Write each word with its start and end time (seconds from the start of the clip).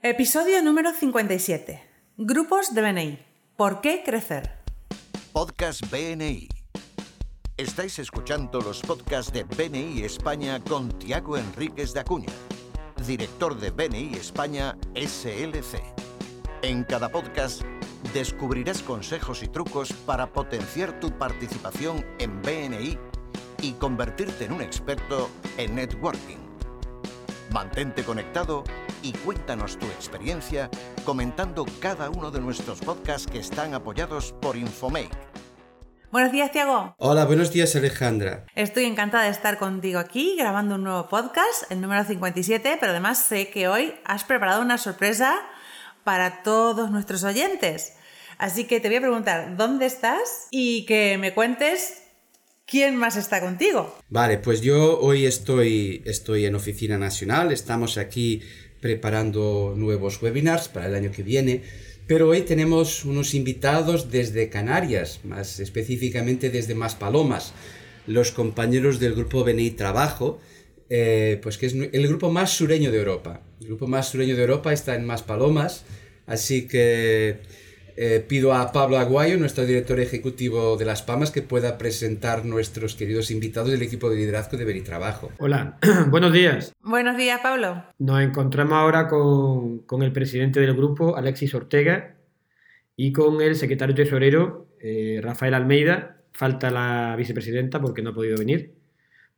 Episodio 0.00 0.62
número 0.62 0.92
57. 0.92 1.82
Grupos 2.18 2.72
de 2.72 2.82
BNI. 2.82 3.18
¿Por 3.56 3.80
qué 3.80 4.04
crecer? 4.04 4.48
Podcast 5.32 5.90
BNI. 5.90 6.48
Estáis 7.56 7.98
escuchando 7.98 8.60
los 8.60 8.80
podcasts 8.80 9.32
de 9.32 9.42
BNI 9.42 10.04
España 10.04 10.62
con 10.62 10.96
Tiago 11.00 11.36
Enríquez 11.36 11.94
de 11.94 12.00
Acuña, 12.00 12.32
director 13.08 13.58
de 13.58 13.72
BNI 13.72 14.14
España 14.14 14.76
SLC. 14.94 15.82
En 16.62 16.84
cada 16.84 17.08
podcast 17.08 17.62
descubrirás 18.14 18.84
consejos 18.84 19.42
y 19.42 19.48
trucos 19.48 19.92
para 19.92 20.32
potenciar 20.32 21.00
tu 21.00 21.10
participación 21.10 22.06
en 22.20 22.40
BNI 22.40 22.96
y 23.62 23.72
convertirte 23.72 24.44
en 24.44 24.52
un 24.52 24.62
experto 24.62 25.28
en 25.56 25.74
networking. 25.74 26.47
Mantente 27.50 28.04
conectado 28.04 28.62
y 29.02 29.12
cuéntanos 29.12 29.78
tu 29.78 29.86
experiencia 29.86 30.68
comentando 31.04 31.64
cada 31.80 32.10
uno 32.10 32.30
de 32.30 32.40
nuestros 32.40 32.80
podcasts 32.80 33.26
que 33.26 33.38
están 33.38 33.72
apoyados 33.72 34.32
por 34.32 34.56
Infomake. 34.56 35.16
Buenos 36.10 36.30
días, 36.30 36.50
Tiago. 36.52 36.94
Hola, 36.98 37.24
buenos 37.24 37.50
días, 37.50 37.74
Alejandra. 37.74 38.44
Estoy 38.54 38.84
encantada 38.84 39.24
de 39.24 39.30
estar 39.30 39.58
contigo 39.58 39.98
aquí 39.98 40.36
grabando 40.38 40.74
un 40.74 40.84
nuevo 40.84 41.08
podcast, 41.08 41.70
el 41.70 41.80
número 41.80 42.04
57, 42.04 42.76
pero 42.80 42.92
además 42.92 43.18
sé 43.18 43.48
que 43.48 43.68
hoy 43.68 43.94
has 44.04 44.24
preparado 44.24 44.60
una 44.60 44.76
sorpresa 44.76 45.38
para 46.04 46.42
todos 46.42 46.90
nuestros 46.90 47.24
oyentes. 47.24 47.94
Así 48.36 48.64
que 48.64 48.80
te 48.80 48.88
voy 48.88 48.98
a 48.98 49.00
preguntar, 49.00 49.56
¿dónde 49.56 49.86
estás? 49.86 50.48
Y 50.50 50.84
que 50.86 51.16
me 51.18 51.32
cuentes 51.32 52.07
¿Quién 52.70 52.96
más 52.96 53.16
está 53.16 53.40
contigo? 53.40 53.96
Vale, 54.10 54.36
pues 54.36 54.60
yo 54.60 55.00
hoy 55.00 55.24
estoy, 55.24 56.02
estoy 56.04 56.44
en 56.44 56.54
Oficina 56.54 56.98
Nacional, 56.98 57.50
estamos 57.50 57.96
aquí 57.96 58.42
preparando 58.82 59.72
nuevos 59.74 60.20
webinars 60.20 60.68
para 60.68 60.84
el 60.84 60.94
año 60.94 61.10
que 61.10 61.22
viene, 61.22 61.62
pero 62.06 62.28
hoy 62.28 62.42
tenemos 62.42 63.06
unos 63.06 63.32
invitados 63.32 64.10
desde 64.10 64.50
Canarias, 64.50 65.20
más 65.24 65.60
específicamente 65.60 66.50
desde 66.50 66.74
Maspalomas, 66.74 67.54
los 68.06 68.32
compañeros 68.32 69.00
del 69.00 69.14
grupo 69.14 69.44
BNI 69.44 69.70
Trabajo, 69.70 70.38
eh, 70.90 71.40
pues 71.42 71.56
que 71.56 71.66
es 71.66 71.72
el 71.74 72.06
grupo 72.06 72.30
más 72.30 72.50
sureño 72.50 72.92
de 72.92 72.98
Europa. 72.98 73.40
El 73.62 73.68
grupo 73.68 73.86
más 73.86 74.10
sureño 74.10 74.36
de 74.36 74.42
Europa 74.42 74.74
está 74.74 74.94
en 74.94 75.06
Maspalomas, 75.06 75.84
así 76.26 76.66
que 76.66 77.38
eh, 78.00 78.20
pido 78.20 78.54
a 78.54 78.70
Pablo 78.70 78.96
Aguayo, 78.96 79.38
nuestro 79.38 79.66
director 79.66 79.98
ejecutivo 79.98 80.76
de 80.76 80.84
Las 80.84 81.02
Palmas, 81.02 81.32
que 81.32 81.42
pueda 81.42 81.78
presentar 81.78 82.44
nuestros 82.44 82.94
queridos 82.94 83.32
invitados 83.32 83.72
del 83.72 83.82
equipo 83.82 84.08
de 84.08 84.18
liderazgo 84.18 84.56
de 84.56 84.64
Beritrabajo. 84.64 85.32
Hola, 85.38 85.78
buenos 86.08 86.32
días. 86.32 86.72
Buenos 86.80 87.16
días, 87.16 87.40
Pablo. 87.42 87.82
Nos 87.98 88.22
encontramos 88.22 88.74
ahora 88.74 89.08
con, 89.08 89.80
con 89.80 90.04
el 90.04 90.12
presidente 90.12 90.60
del 90.60 90.74
grupo, 90.74 91.16
Alexis 91.16 91.52
Ortega, 91.56 92.14
y 92.94 93.10
con 93.10 93.40
el 93.42 93.56
secretario 93.56 93.96
tesorero, 93.96 94.68
eh, 94.80 95.18
Rafael 95.20 95.54
Almeida. 95.54 96.22
Falta 96.30 96.70
la 96.70 97.16
vicepresidenta 97.16 97.80
porque 97.80 98.00
no 98.02 98.10
ha 98.10 98.14
podido 98.14 98.38
venir. 98.38 98.74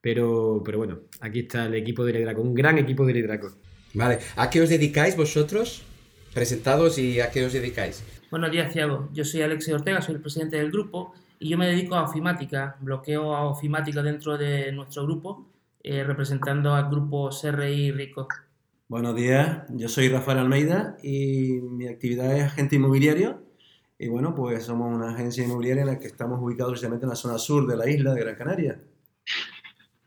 Pero, 0.03 0.61
pero 0.63 0.77
bueno, 0.77 1.01
aquí 1.21 1.41
está 1.41 1.65
el 1.65 1.77
equipo 1.77 2.05
de 2.05 2.13
liderazgo, 2.13 2.43
un 2.43 2.53
gran 2.53 2.77
equipo 2.77 3.07
de 3.07 3.15
liderazgo. 3.15 3.53
Vale, 3.95 4.19
¿a 4.37 4.51
qué 4.51 4.61
os 4.61 4.69
dedicáis 4.69 5.17
vosotros? 5.17 5.83
Presentados 6.35 6.99
y 6.99 7.21
a 7.21 7.31
qué 7.31 7.47
os 7.47 7.55
dedicáis. 7.55 8.05
Buenos 8.31 8.53
días, 8.53 8.73
Thiago. 8.73 9.09
Yo 9.13 9.25
soy 9.25 9.43
Alexis 9.43 9.75
Ortega, 9.75 10.01
soy 10.01 10.15
el 10.15 10.21
presidente 10.21 10.57
del 10.57 10.71
grupo 10.71 11.13
y 11.41 11.49
yo 11.49 11.59
me 11.59 11.67
dedico 11.67 11.97
a 11.97 12.05
ofimática, 12.05 12.77
bloqueo 12.79 13.35
a 13.35 13.47
ofimática 13.47 14.05
dentro 14.05 14.39
de 14.39 14.71
nuestro 14.71 15.03
grupo, 15.03 15.49
eh, 15.83 16.05
representando 16.05 16.73
al 16.73 16.89
grupo 16.89 17.31
CRI 17.31 17.91
Rico. 17.91 18.29
Buenos 18.87 19.17
días, 19.17 19.65
yo 19.71 19.89
soy 19.89 20.09
Rafael 20.09 20.39
Almeida 20.39 20.97
y 21.03 21.61
mi 21.61 21.89
actividad 21.89 22.33
es 22.37 22.45
agente 22.45 22.77
inmobiliario. 22.77 23.43
Y 23.99 24.07
bueno, 24.07 24.33
pues 24.33 24.63
somos 24.63 24.95
una 24.95 25.11
agencia 25.11 25.43
inmobiliaria 25.43 25.81
en 25.81 25.89
la 25.89 25.99
que 25.99 26.07
estamos 26.07 26.39
ubicados 26.41 26.71
precisamente 26.71 27.07
en 27.07 27.11
la 27.11 27.17
zona 27.17 27.37
sur 27.37 27.67
de 27.67 27.77
la 27.77 27.91
isla 27.91 28.15
de 28.15 28.21
Gran 28.21 28.37
Canaria. 28.37 28.81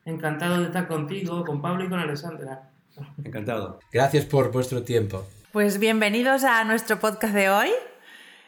Encantado 0.06 0.59
de 0.59 0.67
estar 0.67 0.88
contigo, 0.88 1.44
con 1.44 1.62
Pablo 1.62 1.83
y 1.83 1.89
con 1.89 2.00
Alessandra. 2.00 2.72
Encantado. 3.22 3.79
Gracias 3.91 4.23
por 4.23 4.50
vuestro 4.50 4.81
tiempo. 4.83 5.25
Pues 5.51 5.78
bienvenidos 5.78 6.45
a 6.45 6.63
nuestro 6.63 7.00
podcast 7.01 7.33
de 7.33 7.50
hoy 7.50 7.69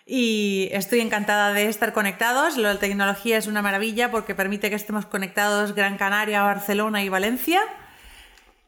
y 0.05 0.69
estoy 0.71 0.99
encantada 0.99 1.51
de 1.53 1.65
estar 1.65 1.91
conectados. 1.93 2.57
La 2.57 2.77
tecnología 2.77 3.37
es 3.37 3.47
una 3.47 3.61
maravilla 3.61 4.11
porque 4.11 4.35
permite 4.35 4.69
que 4.69 4.75
estemos 4.75 5.05
conectados 5.05 5.73
Gran 5.73 5.97
Canaria, 5.97 6.43
Barcelona 6.43 7.03
y 7.03 7.09
Valencia. 7.09 7.61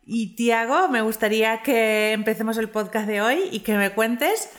Y 0.06 0.36
Tiago, 0.36 0.88
me 0.90 1.02
gustaría 1.02 1.62
que 1.62 2.14
empecemos 2.14 2.58
el 2.58 2.70
podcast 2.70 3.08
de 3.08 3.22
hoy 3.22 3.40
y 3.52 3.60
que 3.60 3.76
me 3.76 3.92
cuentes 3.92 4.50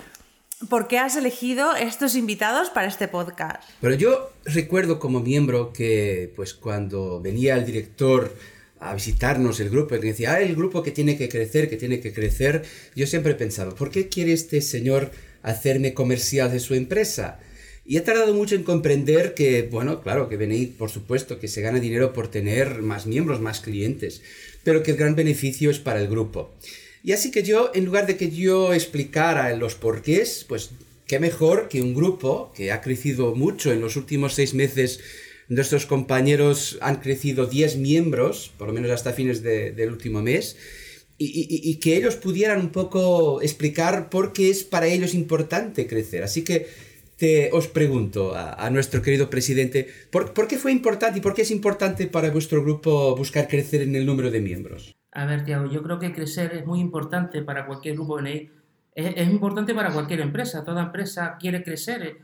por 0.69 0.89
qué 0.89 0.99
has 0.99 1.17
elegido 1.17 1.75
estos 1.75 2.15
invitados 2.15 2.71
para 2.71 2.87
este 2.87 3.09
podcast. 3.09 3.63
Pero 3.81 3.95
yo 3.95 4.33
recuerdo 4.45 4.99
como 4.99 5.21
miembro 5.21 5.73
que 5.73 6.33
pues 6.37 6.55
cuando 6.55 7.21
venía 7.21 7.57
el 7.57 7.65
director 7.65 8.33
a 8.81 8.95
visitarnos 8.95 9.59
el 9.59 9.71
grupo 9.71 9.97
y 9.97 9.99
decía, 9.99 10.35
ah, 10.35 10.41
el 10.41 10.55
grupo 10.55 10.83
que 10.83 10.93
tiene 10.93 11.17
que 11.17 11.29
crecer, 11.29 11.69
que 11.69 11.77
tiene 11.77 12.01
que 12.01 12.13
crecer, 12.13 12.65
yo 12.95 13.07
siempre 13.07 13.35
pensaba, 13.35 13.75
¿por 13.75 13.91
qué 13.91 14.09
quiere 14.09 14.33
este 14.33 14.61
señor 14.61 15.11
hacerme 15.43 15.95
comercial 15.95 16.51
de 16.51 16.61
su 16.61 16.75
empresa. 16.75 17.41
Y 17.85 17.97
he 17.97 18.01
tardado 18.03 18.35
mucho 18.35 18.55
en 18.55 18.65
comprender 18.65 19.35
que, 19.35 19.63
bueno, 19.63 20.03
claro, 20.03 20.29
que 20.29 20.37
BNI, 20.37 20.67
por 20.67 20.91
supuesto, 20.91 21.39
que 21.39 21.49
se 21.49 21.63
gana 21.63 21.81
dinero 21.81 22.13
por 22.13 22.29
tener 22.29 22.83
más 22.83 23.07
miembros, 23.07 23.41
más 23.41 23.61
clientes, 23.61 24.21
pero 24.63 24.83
que 24.83 24.91
el 24.91 24.99
gran 24.99 25.15
beneficio 25.15 25.71
es 25.71 25.79
para 25.79 26.01
el 26.01 26.09
grupo. 26.09 26.53
Y 27.03 27.13
así 27.13 27.31
que 27.31 27.43
yo, 27.43 27.71
en 27.75 27.87
lugar 27.87 28.07
de 28.07 28.17
que 28.17 28.31
yo 28.31 28.75
explicara 28.75 29.55
los 29.57 29.75
porqués, 29.75 30.45
pues 30.47 30.71
qué 31.09 31.19
mejor 31.19 31.69
que 31.69 31.81
un 31.81 31.95
grupo 31.95 32.53
que 32.55 32.71
ha 32.71 32.83
crecido 32.83 33.35
mucho 33.35 33.73
en 33.73 33.81
los 33.81 33.97
últimos 33.97 34.35
seis 34.35 34.55
meses. 34.55 35.01
Nuestros 35.49 35.87
compañeros 35.87 36.79
han 36.83 36.97
crecido 36.97 37.47
10 37.47 37.77
miembros, 37.77 38.53
por 38.59 38.69
lo 38.69 38.75
menos 38.75 38.91
hasta 38.91 39.15
fines 39.15 39.43
del 39.43 39.91
último 39.91 40.21
mes, 40.21 40.57
y, 41.19 41.81
que 41.81 41.97
ellos 41.97 42.17
pudieran 42.17 42.61
un 42.61 42.71
poco 42.71 43.43
explicar 43.43 44.09
por 44.09 44.33
qué 44.33 44.51
es 44.51 44.63
para 44.63 44.87
ellos 44.87 45.15
importante 45.15 45.87
crecer. 45.89 46.23
Así 46.23 46.45
que 46.45 46.69
te, 47.17 47.51
os 47.53 47.67
pregunto 47.67 48.35
a, 48.37 48.71
nuestro 48.71 49.03
querido 49.03 49.29
presidente, 49.29 49.89
¿por, 50.11 50.33
¿por, 50.33 50.47
qué 50.47 50.57
fue 50.57 50.71
importante 50.71 51.19
y 51.19 51.23
por 51.23 51.35
qué 51.35 51.43
es 51.43 51.51
importante 51.51 52.07
para 52.07 52.31
vuestro 52.31 52.63
grupo 52.63 53.17
buscar 53.17 53.49
crecer 53.49 53.83
en 53.83 53.97
el 53.97 54.07
número 54.07 54.31
de 54.31 54.41
miembros? 54.41 54.97
A 55.11 55.27
ver, 55.27 55.45
Tiago, 55.45 55.69
yo 55.71 55.83
creo 55.83 55.99
que 55.99 56.13
crecer 56.13 56.55
es 56.55 56.65
muy 56.65 56.79
importante 56.79 57.43
para 57.43 57.67
cualquier 57.67 57.95
grupo 57.97 58.17
BNI. 58.17 58.51
Es, 58.95 59.17
es 59.17 59.29
importante 59.29 59.75
para 59.75 59.93
cualquier 59.93 60.21
empresa. 60.21 60.65
Toda 60.65 60.85
empresa 60.85 61.37
quiere 61.41 61.65
crecer, 61.65 62.03
eh, 62.03 62.17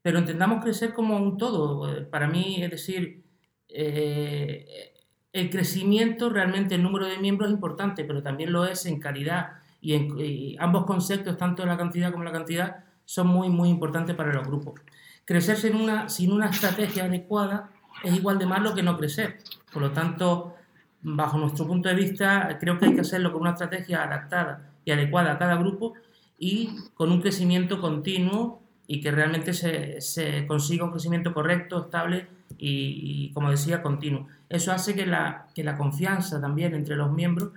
pero 0.00 0.18
entendamos 0.18 0.64
crecer 0.64 0.94
como 0.94 1.18
un 1.18 1.36
todo. 1.36 1.94
Eh, 1.94 2.02
para 2.02 2.28
mí, 2.28 2.62
es 2.62 2.70
decir, 2.70 3.24
eh, 3.68 4.94
el 5.32 5.50
crecimiento, 5.50 6.30
realmente 6.30 6.74
el 6.74 6.82
número 6.82 7.06
de 7.06 7.18
miembros 7.18 7.48
es 7.48 7.54
importante, 7.54 8.04
pero 8.04 8.22
también 8.22 8.52
lo 8.52 8.64
es 8.64 8.86
en 8.86 8.98
calidad. 8.98 9.58
Y, 9.80 9.94
en, 9.94 10.56
ambos 10.58 10.84
conceptos, 10.84 11.36
tanto 11.36 11.64
la 11.66 11.76
cantidad 11.76 12.10
como 12.10 12.24
la 12.24 12.32
cantidad, 12.32 12.84
son 13.04 13.28
muy, 13.28 13.48
muy 13.48 13.68
importantes 13.68 14.14
para 14.16 14.32
los 14.32 14.46
grupos. 14.46 14.80
Crecer 15.24 15.56
sin 15.56 15.76
una, 15.76 16.08
sin 16.08 16.32
una 16.32 16.48
estrategia 16.48 17.04
adecuada 17.04 17.70
es 18.02 18.14
igual 18.14 18.38
de 18.38 18.46
malo 18.46 18.74
que 18.74 18.82
no 18.82 18.96
crecer. 18.96 19.38
Por 19.72 19.82
lo 19.82 19.92
tanto, 19.92 20.54
bajo 21.02 21.38
nuestro 21.38 21.66
punto 21.66 21.88
de 21.88 21.94
vista, 21.94 22.56
creo 22.60 22.78
que 22.78 22.86
hay 22.86 22.94
que 22.94 23.02
hacerlo 23.02 23.32
con 23.32 23.42
una 23.42 23.50
estrategia 23.50 24.04
adaptada 24.04 24.72
y 24.84 24.90
adecuada 24.90 25.32
a 25.32 25.38
cada 25.38 25.56
grupo 25.56 25.94
y 26.38 26.70
con 26.94 27.12
un 27.12 27.20
crecimiento 27.20 27.80
continuo 27.80 28.62
y 28.86 29.00
que 29.00 29.10
realmente 29.10 29.52
se, 29.52 30.00
se 30.00 30.46
consiga 30.46 30.84
un 30.84 30.92
crecimiento 30.92 31.34
correcto, 31.34 31.84
estable 31.84 32.28
y, 32.56 33.30
como 33.32 33.50
decía, 33.50 33.82
continuo. 33.82 34.26
Eso 34.48 34.72
hace 34.72 34.94
que 34.94 35.06
la, 35.06 35.46
que 35.54 35.62
la 35.62 35.76
confianza 35.76 36.40
también 36.40 36.74
entre 36.74 36.96
los 36.96 37.12
miembros 37.12 37.50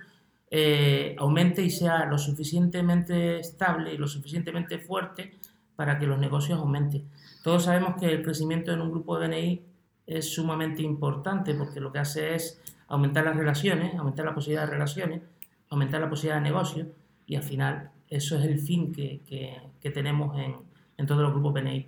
eh, 0.50 1.16
aumente 1.18 1.62
y 1.62 1.70
sea 1.70 2.04
lo 2.04 2.18
suficientemente 2.18 3.38
estable 3.38 3.94
y 3.94 3.96
lo 3.96 4.06
suficientemente 4.06 4.78
fuerte 4.78 5.32
para 5.76 5.98
que 5.98 6.06
los 6.06 6.18
negocios 6.18 6.58
aumenten. 6.58 7.04
Todos 7.42 7.64
sabemos 7.64 7.94
que 7.98 8.06
el 8.12 8.22
crecimiento 8.22 8.72
en 8.72 8.82
un 8.82 8.90
grupo 8.90 9.18
de 9.18 9.28
BNI 9.28 9.62
es 10.06 10.34
sumamente 10.34 10.82
importante 10.82 11.54
porque 11.54 11.80
lo 11.80 11.90
que 11.90 12.00
hace 12.00 12.34
es 12.34 12.60
aumentar 12.88 13.24
las 13.24 13.36
relaciones, 13.36 13.94
aumentar 13.94 14.26
la 14.26 14.34
posibilidad 14.34 14.66
de 14.66 14.72
relaciones, 14.72 15.22
aumentar 15.70 16.00
la 16.00 16.10
posibilidad 16.10 16.36
de 16.36 16.42
negocio 16.42 16.86
y 17.26 17.36
al 17.36 17.42
final 17.42 17.90
eso 18.08 18.38
es 18.38 18.44
el 18.44 18.58
fin 18.58 18.92
que, 18.92 19.22
que, 19.26 19.56
que 19.80 19.90
tenemos 19.90 20.38
en, 20.38 20.56
en 20.98 21.06
todos 21.06 21.22
los 21.22 21.32
grupos 21.32 21.54
BNI. 21.54 21.86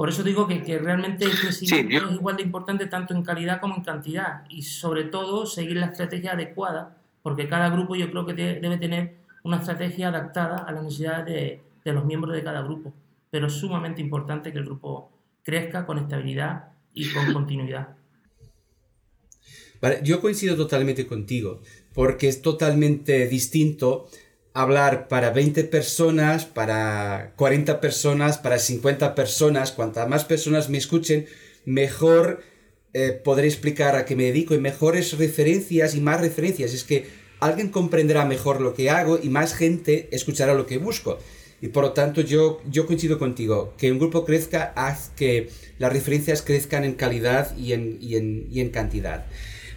Por 0.00 0.08
eso 0.08 0.22
digo 0.22 0.48
que, 0.48 0.62
que 0.62 0.78
realmente 0.78 1.26
el 1.26 1.38
crecimiento 1.38 2.08
es 2.08 2.14
igual 2.14 2.34
de 2.38 2.42
importante 2.42 2.86
tanto 2.86 3.12
en 3.12 3.22
calidad 3.22 3.60
como 3.60 3.76
en 3.76 3.82
cantidad 3.82 4.44
y 4.48 4.62
sobre 4.62 5.04
todo 5.04 5.44
seguir 5.44 5.76
la 5.76 5.88
estrategia 5.88 6.32
adecuada, 6.32 6.96
porque 7.22 7.46
cada 7.46 7.68
grupo 7.68 7.94
yo 7.94 8.10
creo 8.10 8.24
que 8.24 8.32
debe 8.32 8.78
tener 8.78 9.16
una 9.42 9.58
estrategia 9.58 10.08
adaptada 10.08 10.56
a 10.56 10.72
las 10.72 10.84
necesidades 10.84 11.26
de, 11.26 11.60
de 11.84 11.92
los 11.92 12.06
miembros 12.06 12.34
de 12.34 12.42
cada 12.42 12.62
grupo. 12.62 12.94
Pero 13.30 13.48
es 13.48 13.52
sumamente 13.52 14.00
importante 14.00 14.52
que 14.52 14.58
el 14.60 14.64
grupo 14.64 15.12
crezca 15.42 15.84
con 15.84 15.98
estabilidad 15.98 16.70
y 16.94 17.12
con 17.12 17.30
continuidad. 17.34 17.88
Vale, 19.82 20.00
yo 20.02 20.22
coincido 20.22 20.56
totalmente 20.56 21.06
contigo, 21.06 21.60
porque 21.92 22.28
es 22.28 22.40
totalmente 22.40 23.26
distinto 23.28 24.08
hablar 24.52 25.08
para 25.08 25.30
20 25.30 25.64
personas, 25.64 26.44
para 26.44 27.32
40 27.36 27.80
personas, 27.80 28.38
para 28.38 28.58
50 28.58 29.14
personas. 29.14 29.72
Cuantas 29.72 30.08
más 30.08 30.24
personas 30.24 30.68
me 30.68 30.78
escuchen, 30.78 31.26
mejor 31.64 32.42
eh, 32.92 33.12
podré 33.12 33.46
explicar 33.46 33.94
a 33.96 34.04
qué 34.04 34.16
me 34.16 34.24
dedico 34.24 34.54
y 34.54 34.58
mejores 34.58 35.16
referencias 35.18 35.94
y 35.94 36.00
más 36.00 36.20
referencias. 36.20 36.74
Es 36.74 36.84
que 36.84 37.06
alguien 37.38 37.68
comprenderá 37.68 38.24
mejor 38.24 38.60
lo 38.60 38.74
que 38.74 38.90
hago 38.90 39.18
y 39.22 39.28
más 39.28 39.54
gente 39.54 40.08
escuchará 40.12 40.54
lo 40.54 40.66
que 40.66 40.78
busco. 40.78 41.18
Y 41.62 41.68
por 41.68 41.84
lo 41.84 41.92
tanto 41.92 42.22
yo, 42.22 42.60
yo 42.70 42.86
coincido 42.86 43.18
contigo, 43.18 43.74
que 43.76 43.92
un 43.92 43.98
grupo 43.98 44.24
crezca 44.24 44.72
haz 44.76 45.10
que 45.14 45.50
las 45.78 45.92
referencias 45.92 46.40
crezcan 46.40 46.84
en 46.84 46.94
calidad 46.94 47.54
y 47.56 47.74
en, 47.74 47.98
y 48.00 48.16
en, 48.16 48.48
y 48.50 48.60
en 48.60 48.70
cantidad. 48.70 49.26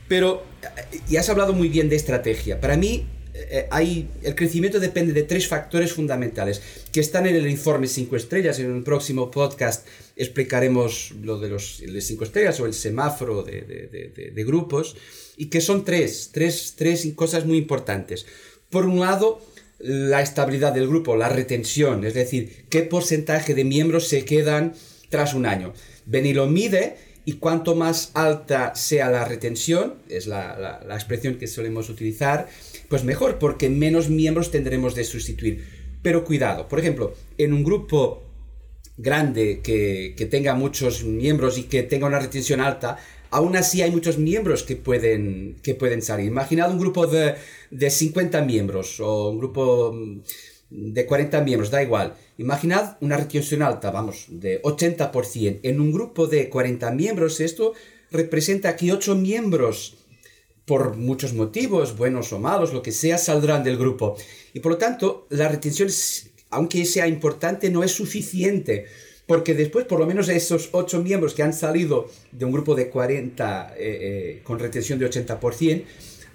Pero, 0.07 0.43
eh, 0.63 0.99
y 1.09 1.17
has 1.17 1.29
hablado 1.29 1.53
muy 1.53 1.67
bien 1.67 1.89
de 1.89 1.97
estrategia. 1.97 2.61
Para 2.61 2.77
mí, 2.77 3.05
eh, 3.33 3.67
hay, 3.71 4.09
el 4.21 4.35
crecimiento 4.35 4.79
depende 4.79 5.11
de 5.11 5.23
tres 5.23 5.47
factores 5.47 5.91
fundamentales 5.93 6.61
que 6.91 6.99
están 6.99 7.25
en 7.25 7.35
el 7.35 7.49
informe 7.49 7.87
5 7.87 8.15
estrellas. 8.15 8.59
En 8.59 8.71
un 8.71 8.83
próximo 8.83 9.31
podcast 9.31 9.87
explicaremos 10.15 11.13
lo 11.21 11.39
de 11.39 11.49
los 11.49 11.81
5 11.99 12.23
estrellas 12.23 12.59
o 12.59 12.65
el 12.65 12.73
semáforo 12.73 13.43
de, 13.43 13.61
de, 13.61 14.31
de, 14.31 14.43
grupos 14.43 14.95
y 15.35 15.47
que 15.47 15.61
son 15.61 15.83
tres, 15.83 16.29
tres, 16.31 16.75
tres 16.77 17.07
cosas 17.15 17.45
muy 17.45 17.57
importantes. 17.57 18.25
Por 18.69 18.85
un 18.85 18.99
lado, 18.99 19.41
la 19.79 20.21
estabilidad 20.21 20.73
del 20.73 20.87
grupo, 20.87 21.15
la 21.15 21.29
retención, 21.29 22.05
es 22.05 22.13
decir, 22.13 22.65
qué 22.69 22.83
porcentaje 22.83 23.55
de 23.55 23.63
miembros 23.63 24.07
se 24.07 24.25
quedan 24.25 24.73
tras 25.09 25.33
un 25.33 25.45
año. 25.45 25.73
Beni 26.05 26.33
lo 26.33 26.47
mide 26.47 26.97
y 27.25 27.33
cuanto 27.33 27.75
más 27.75 28.11
alta 28.13 28.75
sea 28.75 29.09
la 29.09 29.25
retención, 29.25 29.95
es 30.09 30.27
la, 30.27 30.81
la, 30.85 30.95
expresión 30.95 31.35
que 31.35 31.47
solemos 31.47 31.89
utilizar, 31.89 32.49
pues 32.93 33.03
mejor, 33.03 33.39
porque 33.39 33.71
menos 33.71 34.11
miembros 34.11 34.51
tendremos 34.51 34.93
de 34.93 35.03
sustituir. 35.03 35.65
Pero 36.03 36.23
cuidado, 36.23 36.67
por 36.67 36.77
ejemplo, 36.77 37.15
en 37.39 37.51
un 37.51 37.63
grupo 37.63 38.21
grande 38.97 39.61
que, 39.63 40.13
que 40.15 40.27
tenga 40.27 40.53
muchos 40.53 41.03
miembros 41.03 41.57
y 41.57 41.63
que 41.63 41.81
tenga 41.81 42.05
una 42.05 42.19
retención 42.19 42.61
alta, 42.61 42.99
aún 43.31 43.55
así 43.55 43.81
hay 43.81 43.89
muchos 43.89 44.19
miembros 44.19 44.61
que 44.61 44.75
pueden, 44.75 45.55
que 45.63 45.73
pueden 45.73 46.03
salir. 46.03 46.27
Imaginad 46.27 46.69
un 46.69 46.77
grupo 46.77 47.07
de, 47.07 47.33
de 47.71 47.89
50 47.89 48.43
miembros 48.43 48.99
o 48.99 49.31
un 49.31 49.39
grupo 49.39 49.91
mm, 49.91 50.21
de 50.93 51.07
40 51.07 51.41
miembros, 51.41 51.71
da 51.71 51.81
igual. 51.81 52.13
Imaginad 52.37 52.97
una 53.01 53.17
retención 53.17 53.63
alta, 53.63 53.89
vamos, 53.89 54.27
de 54.29 54.61
80%. 54.61 55.61
En 55.63 55.81
un 55.81 55.91
grupo 55.91 56.27
de 56.27 56.47
40 56.47 56.91
miembros 56.91 57.39
esto 57.39 57.73
representa 58.11 58.75
que 58.75 58.93
8 58.93 59.15
miembros, 59.15 60.02
por 60.65 60.95
muchos 60.95 61.33
motivos, 61.33 61.97
buenos 61.97 62.31
o 62.33 62.39
malos, 62.39 62.73
lo 62.73 62.81
que 62.81 62.91
sea, 62.91 63.17
saldrán 63.17 63.63
del 63.63 63.77
grupo. 63.77 64.15
Y 64.53 64.59
por 64.59 64.73
lo 64.73 64.77
tanto, 64.77 65.27
la 65.29 65.47
retención, 65.49 65.89
aunque 66.49 66.85
sea 66.85 67.07
importante, 67.07 67.69
no 67.69 67.83
es 67.83 67.91
suficiente 67.91 68.85
porque 69.25 69.53
después, 69.53 69.85
por 69.85 69.99
lo 69.99 70.05
menos 70.05 70.27
esos 70.29 70.69
ocho 70.73 71.01
miembros 71.01 71.33
que 71.33 71.43
han 71.43 71.53
salido 71.53 72.09
de 72.31 72.45
un 72.45 72.51
grupo 72.51 72.75
de 72.75 72.89
40 72.89 73.73
eh, 73.77 73.77
eh, 73.79 74.41
con 74.43 74.59
retención 74.59 74.99
de 74.99 75.09
80%, 75.09 75.83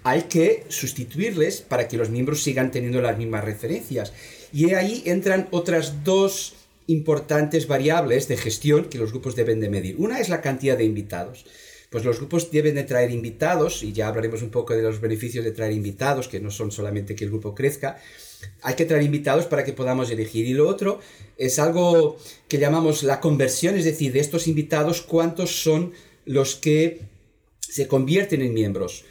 hay 0.04 0.22
que 0.22 0.64
sustituirles 0.68 1.60
para 1.60 1.86
que 1.86 1.98
los 1.98 2.08
miembros 2.08 2.42
sigan 2.42 2.70
teniendo 2.70 3.02
las 3.02 3.18
mismas 3.18 3.44
referencias. 3.44 4.12
Y 4.52 4.72
ahí 4.72 5.02
entran 5.04 5.48
otras 5.50 6.02
dos 6.02 6.54
importantes 6.86 7.68
variables 7.68 8.28
de 8.28 8.38
gestión 8.38 8.86
que 8.86 8.96
los 8.96 9.10
grupos 9.10 9.36
deben 9.36 9.60
de 9.60 9.68
medir. 9.68 9.96
Una 9.98 10.20
es 10.20 10.30
la 10.30 10.40
cantidad 10.40 10.78
de 10.78 10.84
invitados. 10.84 11.44
Pues 11.90 12.04
los 12.04 12.18
grupos 12.18 12.50
deben 12.50 12.74
de 12.74 12.84
traer 12.84 13.10
invitados, 13.10 13.82
y 13.82 13.92
ya 13.92 14.08
hablaremos 14.08 14.42
un 14.42 14.50
poco 14.50 14.74
de 14.74 14.82
los 14.82 15.00
beneficios 15.00 15.44
de 15.44 15.52
traer 15.52 15.72
invitados, 15.72 16.28
que 16.28 16.40
no 16.40 16.50
son 16.50 16.70
solamente 16.70 17.14
que 17.14 17.24
el 17.24 17.30
grupo 17.30 17.54
crezca, 17.54 17.98
hay 18.62 18.74
que 18.74 18.84
traer 18.84 19.02
invitados 19.02 19.46
para 19.46 19.64
que 19.64 19.72
podamos 19.72 20.10
elegir. 20.10 20.46
Y 20.46 20.54
lo 20.54 20.68
otro 20.68 21.00
es 21.38 21.58
algo 21.58 22.18
que 22.46 22.58
llamamos 22.58 23.02
la 23.02 23.20
conversión, 23.20 23.76
es 23.76 23.84
decir, 23.84 24.12
de 24.12 24.20
estos 24.20 24.46
invitados, 24.48 25.00
cuántos 25.00 25.62
son 25.62 25.92
los 26.24 26.56
que 26.56 27.00
se 27.60 27.88
convierten 27.88 28.42
en 28.42 28.54
miembros. 28.54 29.04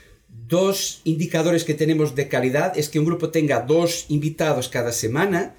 Dos 0.47 1.01
indicadores 1.03 1.63
que 1.63 1.73
tenemos 1.73 2.15
de 2.15 2.27
calidad 2.27 2.77
es 2.77 2.89
que 2.89 2.99
un 2.99 3.05
grupo 3.05 3.29
tenga 3.29 3.61
dos 3.61 4.05
invitados 4.09 4.69
cada 4.69 4.91
semana 4.91 5.55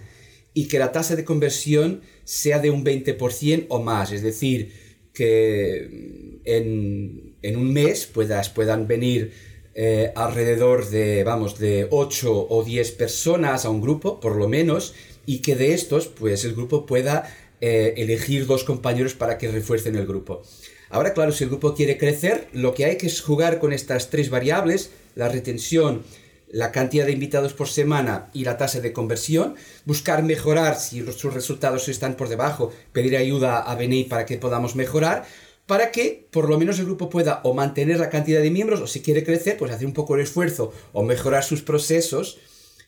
y 0.54 0.68
que 0.68 0.78
la 0.78 0.92
tasa 0.92 1.16
de 1.16 1.24
conversión 1.24 2.02
sea 2.24 2.58
de 2.58 2.70
un 2.70 2.84
20% 2.84 3.66
o 3.68 3.80
más, 3.80 4.12
es 4.12 4.22
decir, 4.22 4.87
que 5.18 6.40
en, 6.44 7.34
en 7.42 7.56
un 7.56 7.72
mes 7.72 8.06
puedas, 8.06 8.50
puedan 8.50 8.86
venir 8.86 9.32
eh, 9.74 10.12
alrededor 10.14 10.88
de, 10.90 11.24
vamos, 11.24 11.58
de 11.58 11.88
8 11.90 12.46
o 12.48 12.62
10 12.62 12.92
personas 12.92 13.64
a 13.64 13.70
un 13.70 13.80
grupo, 13.80 14.20
por 14.20 14.36
lo 14.36 14.48
menos, 14.48 14.94
y 15.26 15.40
que 15.40 15.56
de 15.56 15.74
estos, 15.74 16.06
pues 16.06 16.44
el 16.44 16.54
grupo 16.54 16.86
pueda 16.86 17.34
eh, 17.60 17.94
elegir 17.96 18.46
dos 18.46 18.62
compañeros 18.62 19.14
para 19.14 19.38
que 19.38 19.50
refuercen 19.50 19.96
el 19.96 20.06
grupo. 20.06 20.42
Ahora, 20.88 21.14
claro, 21.14 21.32
si 21.32 21.44
el 21.44 21.50
grupo 21.50 21.74
quiere 21.74 21.98
crecer, 21.98 22.46
lo 22.52 22.74
que 22.74 22.84
hay 22.84 22.96
que 22.96 23.08
es 23.08 23.20
jugar 23.20 23.58
con 23.58 23.72
estas 23.72 24.08
tres 24.08 24.30
variables, 24.30 24.90
la 25.16 25.28
retención, 25.28 26.02
la 26.50 26.72
cantidad 26.72 27.06
de 27.06 27.12
invitados 27.12 27.52
por 27.52 27.68
semana 27.68 28.30
y 28.32 28.44
la 28.44 28.56
tasa 28.56 28.80
de 28.80 28.92
conversión, 28.92 29.56
buscar 29.84 30.22
mejorar 30.22 30.78
si 30.78 31.04
sus 31.12 31.34
resultados 31.34 31.88
están 31.88 32.14
por 32.14 32.28
debajo, 32.28 32.72
pedir 32.92 33.16
ayuda 33.16 33.58
a 33.58 33.74
BNI 33.74 34.04
para 34.04 34.26
que 34.26 34.38
podamos 34.38 34.74
mejorar, 34.74 35.26
para 35.66 35.90
que 35.90 36.26
por 36.30 36.48
lo 36.48 36.58
menos 36.58 36.78
el 36.78 36.86
grupo 36.86 37.10
pueda 37.10 37.40
o 37.44 37.52
mantener 37.52 37.98
la 37.98 38.08
cantidad 38.08 38.40
de 38.40 38.50
miembros 38.50 38.80
o 38.80 38.86
si 38.86 39.02
quiere 39.02 39.24
crecer, 39.24 39.58
pues 39.58 39.70
hacer 39.70 39.86
un 39.86 39.92
poco 39.92 40.14
el 40.14 40.22
esfuerzo 40.22 40.72
o 40.92 41.02
mejorar 41.02 41.44
sus 41.44 41.62
procesos 41.62 42.38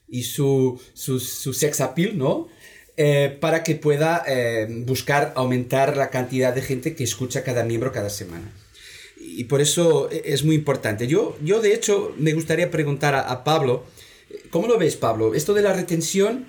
y 0.09 0.25
su, 0.25 0.81
su, 0.95 1.21
sex 1.21 1.81
appeal, 1.81 2.19
¿no? 2.19 2.49
Eh, 2.97 3.37
para 3.41 3.63
que 3.63 3.77
pueda 3.77 4.25
eh, 4.27 4.67
buscar 4.85 5.33
aumentar 5.37 5.97
la 5.97 6.11
cantidad 6.11 6.55
de 6.55 6.63
gente 6.63 6.95
que 6.95 7.05
escucha 7.05 7.45
cada 7.45 7.65
miembro 7.65 7.93
cada 7.93 8.11
semana. 8.11 8.51
Y 9.23 9.45
por 9.45 9.61
eso 9.61 10.09
es 10.11 10.45
muy 10.45 10.55
importante. 10.55 11.07
Yo, 11.07 11.37
yo 11.45 11.61
de 11.61 11.75
hecho, 11.75 12.15
me 12.19 12.33
gustaría 12.33 12.71
preguntar 12.71 13.15
a, 13.15 13.45
Pablo, 13.45 13.85
¿cómo 14.49 14.67
lo 14.67 14.79
ves, 14.79 14.97
Pablo? 14.97 15.35
Esto 15.35 15.53
de 15.53 15.61
la 15.61 15.75
retención 15.75 16.47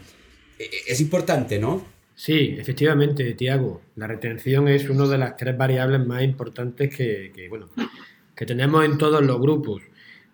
eh, 0.57 0.69
es 0.88 1.01
importante, 1.01 1.59
¿no? 1.59 1.85
Sí, 2.15 2.56
efectivamente, 2.57 3.33
Tiago. 3.33 3.81
La 3.95 4.07
retención 4.07 4.69
es 4.69 4.89
una 4.89 5.06
de 5.07 5.18
las 5.18 5.35
tres 5.35 5.57
variables 5.57 6.06
más 6.06 6.23
importantes 6.23 6.95
que, 6.95 7.47
bueno, 7.50 7.69
que 8.35 8.45
tenemos 8.45 8.85
en 8.85 8.97
todos 8.97 9.21
los 9.21 9.41
grupos. 9.41 9.81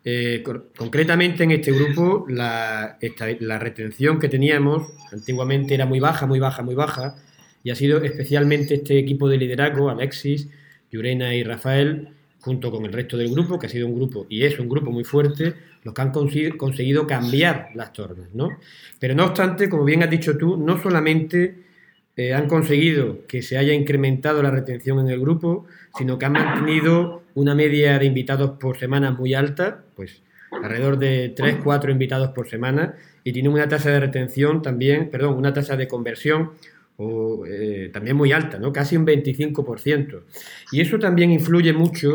Eh, 0.04 0.44
concretamente 0.78 1.44
en 1.44 1.52
este 1.52 1.72
grupo, 1.72 2.26
la, 2.30 3.00
la 3.40 3.60
retención 3.60 4.20
que 4.20 4.30
teníamos 4.30 4.92
antiguamente 5.12 5.74
era 5.74 5.86
muy 5.86 6.00
baja, 6.00 6.28
muy 6.28 6.40
baja, 6.40 6.62
muy 6.62 6.76
baja, 6.76 7.16
y 7.64 7.72
ha 7.72 7.76
sido 7.76 8.02
especialmente 8.04 8.76
este 8.76 9.00
equipo 9.00 9.28
de 9.28 9.38
liderazgo, 9.38 9.90
Alexis, 9.90 10.50
Yurena 10.92 11.36
y 11.36 11.44
Rafael, 11.44 12.17
junto 12.48 12.72
con 12.72 12.86
el 12.86 12.94
resto 12.94 13.18
del 13.18 13.30
grupo, 13.30 13.60
que 13.60 13.68
ha 13.68 13.70
sido 13.70 13.88
un 13.88 13.96
grupo, 13.96 14.26
y 14.30 14.46
es 14.46 14.58
un 14.58 14.70
grupo 14.70 14.90
muy 14.90 15.04
fuerte, 15.04 15.54
los 15.84 15.94
que 15.94 16.02
han 16.02 16.12
conseguido 16.12 17.06
cambiar 17.06 17.72
las 17.76 17.92
tornas, 17.92 18.30
¿no? 18.34 18.58
Pero 19.00 19.16
no 19.16 19.26
obstante, 19.26 19.68
como 19.68 19.84
bien 19.84 20.02
has 20.02 20.10
dicho 20.10 20.38
tú, 20.38 20.56
no 20.56 20.82
solamente 20.82 21.58
eh, 22.16 22.34
han 22.34 22.48
conseguido 22.48 23.28
que 23.28 23.42
se 23.42 23.58
haya 23.58 23.74
incrementado 23.74 24.42
la 24.42 24.50
retención 24.50 25.00
en 25.00 25.10
el 25.10 25.20
grupo, 25.20 25.66
sino 25.98 26.18
que 26.18 26.26
han 26.26 26.34
mantenido 26.34 27.24
una 27.36 27.54
media 27.54 28.00
de 28.00 28.06
invitados 28.06 28.52
por 28.52 28.78
semana 28.78 29.12
muy 29.12 29.34
alta, 29.34 29.84
pues 29.94 30.22
alrededor 30.64 30.98
de 30.98 31.34
3, 31.36 31.58
4 31.62 31.92
invitados 31.92 32.30
por 32.30 32.48
semana, 32.48 32.96
y 33.26 33.34
tienen 33.34 33.52
una 33.52 33.68
tasa 33.68 33.92
de 33.92 34.00
retención 34.00 34.62
también, 34.62 35.10
perdón, 35.10 35.36
una 35.36 35.54
tasa 35.54 35.76
de 35.76 35.86
conversión 35.90 36.52
eh, 37.00 37.92
también 37.94 38.18
muy 38.18 38.32
alta, 38.32 38.58
¿no? 38.58 38.74
casi 38.74 38.98
un 38.98 39.06
25%. 39.06 40.22
Y 40.72 40.82
eso 40.82 40.98
también 40.98 41.32
influye 41.32 41.72
mucho 41.72 42.12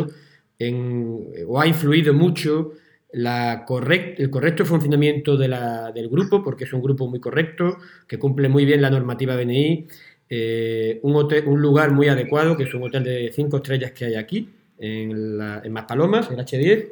en, 0.69 1.27
o 1.47 1.61
ha 1.61 1.67
influido 1.67 2.15
mucho 2.15 2.73
el 3.13 4.31
correcto 4.31 4.65
funcionamiento 4.65 5.37
del 5.37 6.09
grupo, 6.09 6.43
porque 6.43 6.65
es 6.65 6.73
un 6.73 6.83
grupo 6.83 7.07
muy 7.09 7.21
correcto, 7.21 7.77
que 8.07 8.19
cumple 8.19 8.49
muy 8.49 8.65
bien 8.65 8.81
la 8.81 8.91
normativa 8.91 9.37
BNI, 9.37 9.87
eh, 10.31 10.99
un, 11.03 11.17
hotel, 11.17 11.45
un 11.47 11.61
lugar 11.61 11.93
muy 11.93 12.09
adecuado, 12.09 12.57
que 12.57 12.65
es 12.65 12.75
un 12.75 12.85
hotel 12.85 13.05
de 13.05 13.31
cinco 13.35 13.59
estrellas 13.59 13.93
que 13.93 14.07
hay 14.07 14.15
aquí, 14.15 14.49
en, 14.79 15.37
la, 15.37 15.61
en 15.63 15.73
Maspalomas, 15.73 16.31
en 16.31 16.39
H10, 16.39 16.89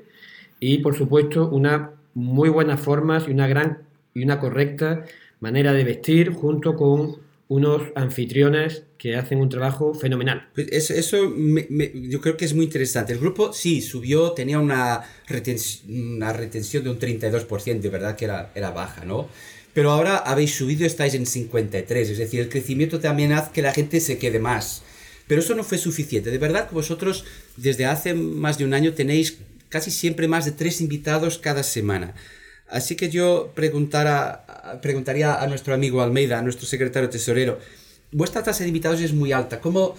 y 0.61 0.79
por 0.79 0.95
supuesto 0.95 1.49
unas 1.49 1.91
muy 2.15 2.50
buenas 2.50 2.81
formas 2.81 3.27
y 3.27 3.31
una 3.31 3.49
gran 3.49 3.79
y 4.12 4.25
una 4.25 4.39
correcta 4.41 5.05
manera 5.41 5.73
de 5.73 5.85
vestir 5.85 6.33
junto 6.33 6.77
con 6.77 7.17
unos 7.50 7.83
anfitriones 7.97 8.85
que 8.97 9.16
hacen 9.16 9.38
un 9.38 9.49
trabajo 9.49 9.92
fenomenal. 9.92 10.49
Pues 10.54 10.69
eso, 10.71 10.95
eso 10.95 11.35
yo 11.95 12.21
creo 12.21 12.37
que 12.37 12.45
es 12.45 12.54
muy 12.54 12.64
interesante. 12.64 13.12
El 13.12 13.19
grupo 13.19 13.52
sí 13.52 13.83
subió, 13.83 14.30
tenía 14.30 14.61
una, 14.61 15.02
retención, 15.26 16.16
una 16.16 16.33
retención 16.33 16.85
de 16.85 16.90
un 16.90 17.00
32%, 17.00 17.80
de 17.80 17.88
verdad 17.88 18.14
que 18.14 18.26
era, 18.26 18.52
era 18.54 18.71
baja, 18.71 19.04
¿no? 19.04 19.28
Pero 19.75 19.90
ahora 19.90 20.19
habéis 20.19 20.54
subido, 20.54 20.87
estáis 20.87 21.14
en 21.14 21.26
53, 21.26 22.11
es 22.11 22.19
decir, 22.19 22.38
el 22.38 22.49
crecimiento 22.49 23.00
también 23.00 23.33
hace 23.33 23.50
que 23.52 23.62
la 23.62 23.73
gente 23.73 23.99
se 23.99 24.16
quede 24.16 24.38
más. 24.38 24.83
Pero 25.26 25.40
eso 25.40 25.57
no 25.57 25.64
fue 25.64 25.78
suficiente. 25.78 26.30
De 26.30 26.38
verdad 26.38 26.69
que 26.69 26.75
vosotros 26.76 27.25
desde 27.57 27.87
hace 27.87 28.14
más 28.14 28.59
de 28.59 28.64
un 28.64 28.75
año 28.75 28.92
tenéis 28.92 29.38
casi 29.69 29.90
siempre 29.90 30.28
más 30.28 30.45
de 30.45 30.52
tres 30.52 30.80
invitados 30.80 31.38
cada 31.38 31.64
semana. 31.64 32.14
Así 32.71 32.97
que 32.97 33.11
yo 33.11 33.53
preguntaría 33.55 35.43
a 35.43 35.47
nuestro 35.47 35.75
amigo 35.75 36.03
Almeida, 36.03 36.39
a 36.39 36.43
nuestro 36.43 36.67
secretario 36.67 37.11
tesorero, 37.11 37.59
vuestra 38.12 38.43
tasa 38.43 38.62
de 38.62 38.69
invitados 38.69 39.00
es 39.00 39.12
muy 39.12 39.33
alta. 39.33 39.61
¿Cómo, 39.61 39.95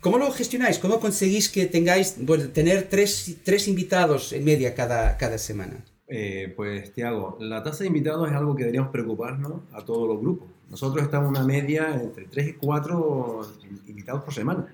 cómo 0.00 0.18
lo 0.18 0.30
gestionáis? 0.32 0.78
¿Cómo 0.78 1.00
conseguís 1.00 1.48
que 1.48 1.66
tengáis, 1.66 2.16
tener 2.52 2.88
tres, 2.88 3.36
tres, 3.44 3.68
invitados 3.68 4.32
en 4.32 4.44
media 4.44 4.74
cada, 4.74 5.16
cada 5.16 5.38
semana? 5.38 5.84
Eh, 6.08 6.52
pues, 6.56 6.92
Tiago, 6.92 7.36
la 7.40 7.62
tasa 7.62 7.84
de 7.84 7.88
invitados 7.88 8.28
es 8.28 8.34
algo 8.34 8.56
que 8.56 8.64
deberíamos 8.64 8.90
preocuparnos 8.90 9.62
a 9.72 9.84
todos 9.84 10.08
los 10.08 10.20
grupos. 10.20 10.48
Nosotros 10.68 11.04
estamos 11.04 11.28
en 11.28 11.36
una 11.36 11.44
media 11.44 11.94
entre 11.94 12.24
3 12.24 12.48
y 12.48 12.52
4 12.54 13.40
invitados 13.86 14.24
por 14.24 14.34
semana. 14.34 14.66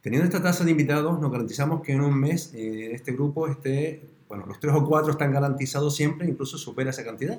Teniendo 0.00 0.26
esta 0.26 0.42
tasa 0.42 0.64
de 0.64 0.72
invitados, 0.72 1.20
nos 1.20 1.30
garantizamos 1.30 1.82
que 1.82 1.92
en 1.92 2.00
un 2.00 2.18
mes 2.18 2.52
eh, 2.54 2.90
este 2.92 3.12
grupo 3.12 3.46
esté, 3.46 4.02
bueno, 4.32 4.46
los 4.46 4.58
3 4.60 4.72
o 4.74 4.86
4 4.86 5.12
están 5.12 5.30
garantizados 5.30 5.94
siempre, 5.94 6.26
incluso 6.26 6.56
supera 6.56 6.88
esa 6.88 7.04
cantidad. 7.04 7.38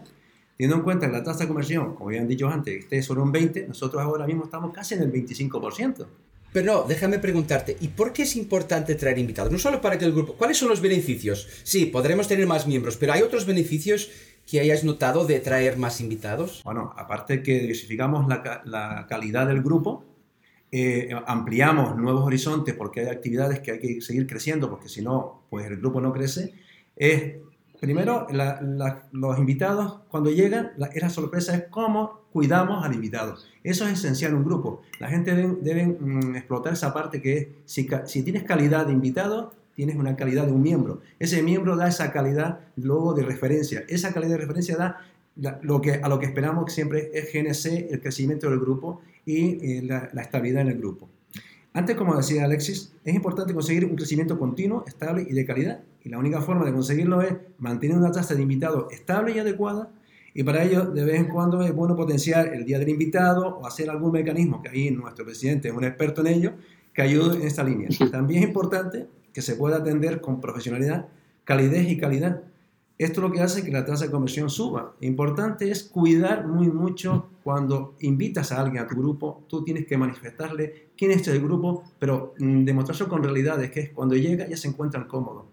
Teniendo 0.56 0.78
en 0.78 0.84
cuenta 0.84 1.08
que 1.08 1.14
la 1.14 1.24
tasa 1.24 1.40
de 1.40 1.48
conversión, 1.48 1.96
como 1.96 2.10
habían 2.10 2.28
dicho 2.28 2.48
antes, 2.48 2.84
esté 2.84 3.02
sobre 3.02 3.22
un 3.22 3.32
20, 3.32 3.68
nosotros 3.68 4.00
ahora 4.04 4.28
mismo 4.28 4.44
estamos 4.44 4.72
casi 4.72 4.94
en 4.94 5.02
el 5.02 5.12
25%. 5.12 6.06
Pero 6.52 6.72
no, 6.72 6.84
déjame 6.84 7.18
preguntarte, 7.18 7.78
¿y 7.80 7.88
por 7.88 8.14
qué 8.14 8.22
es 8.22 8.36
importante 8.36 8.94
traer 8.94 9.18
invitados? 9.18 9.52
No 9.52 9.58
solo 9.58 9.82
para 9.82 9.98
que 9.98 10.06
el 10.06 10.12
grupo... 10.12 10.34
¿Cuáles 10.34 10.58
son 10.58 10.70
los 10.70 10.82
beneficios? 10.82 11.48
Sí, 11.64 11.88
podremos 11.88 12.28
tener 12.28 12.46
más 12.46 12.68
miembros, 12.68 12.96
pero 12.98 13.14
¿hay 13.14 13.24
otros 13.24 13.48
beneficios 13.48 14.12
que 14.46 14.60
hayas 14.60 14.84
notado 14.84 15.26
de 15.26 15.40
traer 15.40 15.80
más 15.80 16.00
invitados? 16.00 16.62
Bueno, 16.64 16.94
aparte 16.96 17.42
que 17.42 17.58
diversificamos 17.58 18.28
la, 18.28 18.62
la 18.66 19.08
calidad 19.10 19.48
del 19.48 19.64
grupo, 19.64 20.06
eh, 20.76 21.10
ampliamos 21.28 21.96
nuevos 21.98 22.24
horizontes 22.24 22.74
porque 22.74 23.02
hay 23.02 23.06
actividades 23.06 23.60
que 23.60 23.74
hay 23.74 23.80
que 23.80 24.02
seguir 24.02 24.26
creciendo, 24.26 24.72
porque 24.72 24.90
si 24.90 25.04
no, 25.04 25.44
pues 25.52 25.68
el 25.68 25.78
grupo 25.78 26.02
no 26.02 26.12
crece, 26.12 26.56
es 26.96 27.44
Primero, 27.84 28.28
los 29.12 29.40
invitados, 29.40 30.00
cuando 30.10 30.32
llegan, 30.32 30.72
la, 30.78 30.90
la, 30.96 31.10
sorpresa 31.10 31.54
es 31.54 31.66
cómo 31.70 32.22
cuidamos 32.32 32.86
al 32.86 32.94
invitado. 32.94 33.36
Eso 33.62 33.86
es 33.86 34.00
esencial 34.00 34.32
en 34.32 34.38
un 34.38 34.46
grupo. 34.46 34.84
La 35.02 35.10
gente 35.10 35.36
debe, 35.36 35.88
mm, 35.88 36.38
explotar 36.38 36.72
esa 36.72 36.94
parte 36.94 37.22
que 37.22 37.38
es, 37.38 37.48
si, 37.66 37.90
si, 38.06 38.24
tienes 38.24 38.44
calidad 38.44 38.86
de 38.86 38.94
invitado, 38.94 39.52
tienes 39.76 39.98
una 39.98 40.16
calidad 40.16 40.46
de 40.46 40.54
un 40.54 40.62
miembro. 40.62 41.02
Ese 41.20 41.44
miembro 41.44 41.76
da 41.76 41.90
esa 41.90 42.14
calidad 42.14 42.62
luego 42.78 43.14
de 43.14 43.24
referencia. 43.24 43.84
Esa 43.90 44.14
calidad 44.14 44.32
de 44.32 44.38
referencia 44.38 44.78
da 44.78 45.02
lo 45.62 45.82
que, 45.82 45.96
a 45.96 46.08
lo 46.08 46.20
que 46.20 46.28
esperamos 46.28 46.72
siempre 46.72 47.12
es 47.14 47.34
GNC, 47.34 47.92
el 47.92 48.00
crecimiento 48.00 48.50
del 48.50 48.62
grupo 48.62 49.02
y 49.26 49.80
eh, 49.80 49.82
la, 49.82 50.10
la 50.14 50.22
estabilidad 50.22 50.62
en 50.62 50.70
el 50.70 50.78
grupo. 50.78 51.10
Antes, 51.74 51.96
como 51.96 52.15
decía 52.15 52.46
Alexis, 52.46 52.94
es 53.03 53.15
importante 53.15 53.53
conseguir 53.53 53.86
un 53.86 53.96
crecimiento 53.96 54.38
continuo, 54.38 54.84
estable 54.86 55.25
y 55.27 55.34
de 55.34 55.46
calidad. 55.46 55.82
Y 56.03 56.10
la 56.10 56.20
única 56.20 56.39
forma 56.39 56.65
de 56.65 56.72
conseguirlo 56.72 57.22
es 57.22 57.34
mantener 57.58 57.98
una 57.98 58.12
tasa 58.12 58.36
de 58.36 58.44
invitados 58.44 58.94
estable 58.94 59.32
y 59.32 59.39
adecuada. 59.39 59.89
Y 60.36 60.44
para 60.44 60.63
ello, 60.63 60.86
de 60.86 61.03
vez 61.03 61.15
en 61.15 61.25
cuando 61.25 61.63
es 61.63 61.74
bueno 61.74 61.96
potenciar 61.96 62.53
el 62.53 62.65
día 62.65 62.77
del 62.77 62.89
invitado 62.89 63.58
o 63.58 63.65
hacer 63.65 63.89
algún 63.89 64.12
mecanismo, 64.12 64.62
que 64.62 64.70
ahí 64.70 64.92
nuestro 64.92 65.25
presidente 65.25 65.70
es 65.70 65.74
un 65.74 65.84
experto 65.84 66.22
en 66.22 66.27
ello, 66.27 66.53
que 66.94 67.01
ayude 67.01 67.38
en 67.38 67.48
esta 67.48 67.63
línea. 67.63 67.89
También 68.12 68.44
es 68.44 68.50
importante 68.50 69.08
que 69.34 69.42
se 69.42 69.56
pueda 69.56 69.77
atender 69.77 70.22
con 70.22 70.42
profesionalidad, 70.42 71.08
calidez 71.44 71.89
y 71.89 71.98
calidad 71.98 72.44
esto 72.98 73.22
es 73.22 73.28
lo 73.28 73.32
que 73.32 73.42
hace 73.42 73.64
que 73.64 73.72
la 73.72 73.86
tasa 73.86 74.06
de 74.06 74.12
conversión 74.12 74.50
suba. 74.50 74.94
Importante 75.02 75.70
es 75.70 75.84
cuidar 75.84 76.48
muy 76.48 76.68
mucho 76.68 77.28
cuando 77.44 77.96
invitas 78.00 78.52
a 78.52 78.62
alguien 78.62 78.84
a 78.84 78.88
tu 78.88 78.96
grupo, 78.96 79.44
tú 79.48 79.64
tienes 79.64 79.86
que 79.88 79.98
manifestarle 79.98 80.90
quién 80.96 81.12
es 81.12 81.28
el 81.28 81.42
grupo, 81.42 81.84
pero 82.00 82.34
mm, 82.40 82.64
demostrarlo 82.64 83.10
con 83.10 83.24
realidades, 83.24 83.72
que 83.72 83.92
cuando 83.92 84.16
llega 84.16 84.48
ya 84.48 84.58
se 84.58 84.68
encuentran 84.68 85.08
cómodos. 85.08 85.46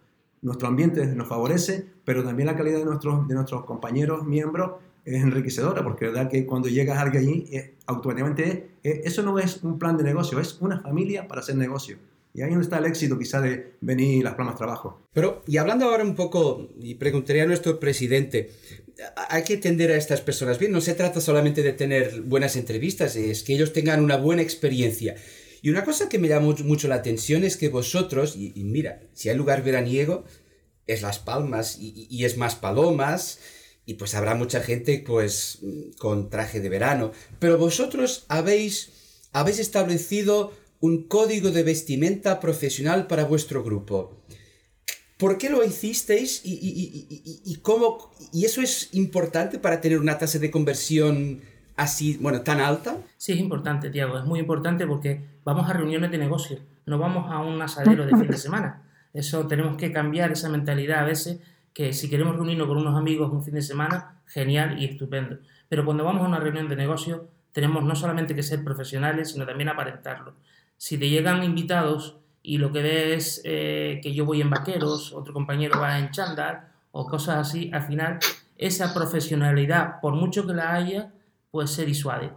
Nuestro 0.43 0.69
ambiente 0.69 1.07
nos 1.07 1.29
favorece, 1.29 1.87
pero 2.05 2.23
también 2.23 2.47
la 2.47 2.57
calidad 2.57 2.79
de 2.79 2.85
nuestros, 2.85 3.27
de 3.27 3.35
nuestros 3.35 3.65
compañeros, 3.65 4.27
miembros, 4.27 4.73
es 5.05 5.23
enriquecedora, 5.23 5.83
porque 5.83 6.07
verdad 6.07 6.29
que 6.29 6.47
cuando 6.47 6.69
llegas 6.69 6.99
a 6.99 7.03
alguien 7.03 7.25
allí, 7.25 7.51
automáticamente 7.87 8.71
eso 8.83 9.23
no 9.23 9.39
es 9.39 9.63
un 9.65 9.79
plan 9.79 9.97
de 9.97 10.05
negocio, 10.05 10.39
es 10.39 10.61
una 10.61 10.79
familia 10.81 11.27
para 11.27 11.41
hacer 11.41 11.57
negocio. 11.57 11.97
Y 12.33 12.43
ahí 12.43 12.51
donde 12.51 12.65
está 12.65 12.79
el 12.79 12.87
éxito 12.87 13.19
quizá 13.19 13.41
de 13.41 13.75
venir 13.81 14.23
las 14.23 14.35
palmas 14.35 14.57
trabajo. 14.57 15.09
Pero, 15.13 15.43
y 15.47 15.57
hablando 15.57 15.87
ahora 15.87 16.05
un 16.05 16.15
poco, 16.15 16.69
y 16.79 16.95
preguntaría 16.95 17.43
a 17.43 17.47
nuestro 17.47 17.81
presidente, 17.81 18.51
hay 19.29 19.43
que 19.43 19.55
atender 19.55 19.91
a 19.91 19.97
estas 19.97 20.21
personas 20.21 20.59
bien, 20.59 20.73
no 20.73 20.81
se 20.81 20.95
trata 20.95 21.21
solamente 21.21 21.63
de 21.63 21.73
tener 21.73 22.23
buenas 22.23 22.57
entrevistas, 22.57 23.17
es 23.17 23.43
que 23.43 23.55
ellos 23.55 23.73
tengan 23.73 24.03
una 24.05 24.17
buena 24.17 24.43
experiencia. 24.43 25.17
Y 25.63 25.71
una 25.71 25.85
cosa 25.85 26.09
que 26.09 26.19
me 26.19 26.29
llama 26.29 26.55
mucho 26.65 26.89
la 26.89 26.95
atención 26.97 27.45
es 27.45 27.57
que 27.57 27.69
vosotros, 27.69 28.37
y, 28.37 28.53
mira, 28.65 29.01
si 29.13 29.29
hay 29.29 29.37
lugar 29.37 29.63
veraniego, 29.63 30.25
es 30.87 31.03
Las 31.03 31.19
Palmas 31.19 31.79
y, 31.79 32.07
y, 32.09 32.25
es 32.25 32.37
más 32.37 32.55
palomas, 32.55 33.41
y 33.85 33.95
pues 33.95 34.15
habrá 34.15 34.35
mucha 34.35 34.61
gente 34.61 35.03
pues 35.05 35.59
con 35.99 36.31
traje 36.31 36.61
de 36.61 36.69
verano, 36.69 37.13
pero 37.39 37.59
vosotros 37.59 38.25
habéis, 38.29 38.91
habéis 39.33 39.59
establecido 39.59 40.53
un 40.81 41.07
código 41.07 41.51
de 41.51 41.63
vestimenta 41.63 42.41
profesional 42.41 43.07
para 43.07 43.25
vuestro 43.25 43.63
grupo. 43.63 44.23
¿Por 45.19 45.37
qué 45.37 45.51
lo 45.51 45.63
hicisteis 45.63 46.41
y, 46.43 47.59
cómo? 47.61 48.11
¿Y 48.33 48.47
eso 48.47 48.63
es 48.63 48.89
importante 48.95 49.59
para 49.59 49.83
tener 49.83 49.99
una 49.99 50.17
tasa 50.17 50.39
de 50.39 50.51
conversión 50.51 51.43
así, 51.77 52.17
bueno, 52.19 52.41
tan 52.41 52.61
alta? 52.61 52.97
Sí, 53.19 53.33
es 53.33 53.39
importante, 53.39 53.91
Tiago, 53.91 54.19
es 54.19 54.25
muy 54.25 54.41
importante 54.41 54.87
porque 54.87 55.23
vamos 55.45 55.69
a 55.69 55.75
reuniones 55.75 56.11
de 56.11 56.17
negocio, 56.17 56.59
no 56.87 56.99
vamos 56.99 57.31
a 57.31 57.39
un 57.41 57.61
asadero 57.61 58.07
de 58.07 58.17
fin 58.17 58.29
de 58.29 58.39
semana. 58.39 58.83
Eso 59.13 59.47
tenemos 59.47 59.77
que 59.77 59.93
cambiar 59.93 60.33
esa 60.33 60.49
mentalidad 60.49 61.01
a 61.01 61.05
veces, 61.05 61.41
que 61.75 61.93
si 61.93 62.09
queremos 62.09 62.37
reunirnos 62.37 62.67
con 62.67 62.79
unos 62.79 62.97
amigos 62.97 63.31
un 63.31 63.45
fin 63.45 63.55
de 63.55 63.63
semana, 63.63 64.23
genial 64.25 64.81
y 64.81 64.87
estupendo. 64.87 65.39
Pero 65.69 65.85
cuando 65.85 66.03
vamos 66.03 66.23
a 66.23 66.29
una 66.29 66.41
reunión 66.41 66.69
de 66.71 66.77
negocio, 66.77 67.29
tenemos 67.53 67.85
no 67.85 67.95
solamente 67.95 68.35
que 68.35 68.43
ser 68.43 68.65
profesionales, 68.65 69.33
sino 69.33 69.45
también 69.45 69.69
aparentarlo 69.69 70.35
si 70.81 70.97
te 70.97 71.11
llegan 71.11 71.45
invitados 71.45 72.17
y 72.43 72.57
lo 72.57 72.73
que 72.73 72.81
ves 72.81 73.13
es 73.13 73.43
eh, 73.45 74.01
que 74.03 74.15
yo 74.15 74.25
voy 74.25 74.41
en 74.41 74.49
vaqueros, 74.49 75.13
otro 75.13 75.35
compañero 75.35 75.79
va 75.79 75.99
en 75.99 76.11
chándal 76.11 76.69
o 76.91 77.07
cosas 77.07 77.37
así, 77.37 77.71
al 77.71 77.83
final 77.83 78.19
esa 78.57 78.95
profesionalidad, 78.95 80.01
por 80.01 80.15
mucho 80.15 80.47
que 80.47 80.55
la 80.55 80.73
haya, 80.73 81.13
pues 81.51 81.71
se 81.71 81.85
disuade 81.85 82.31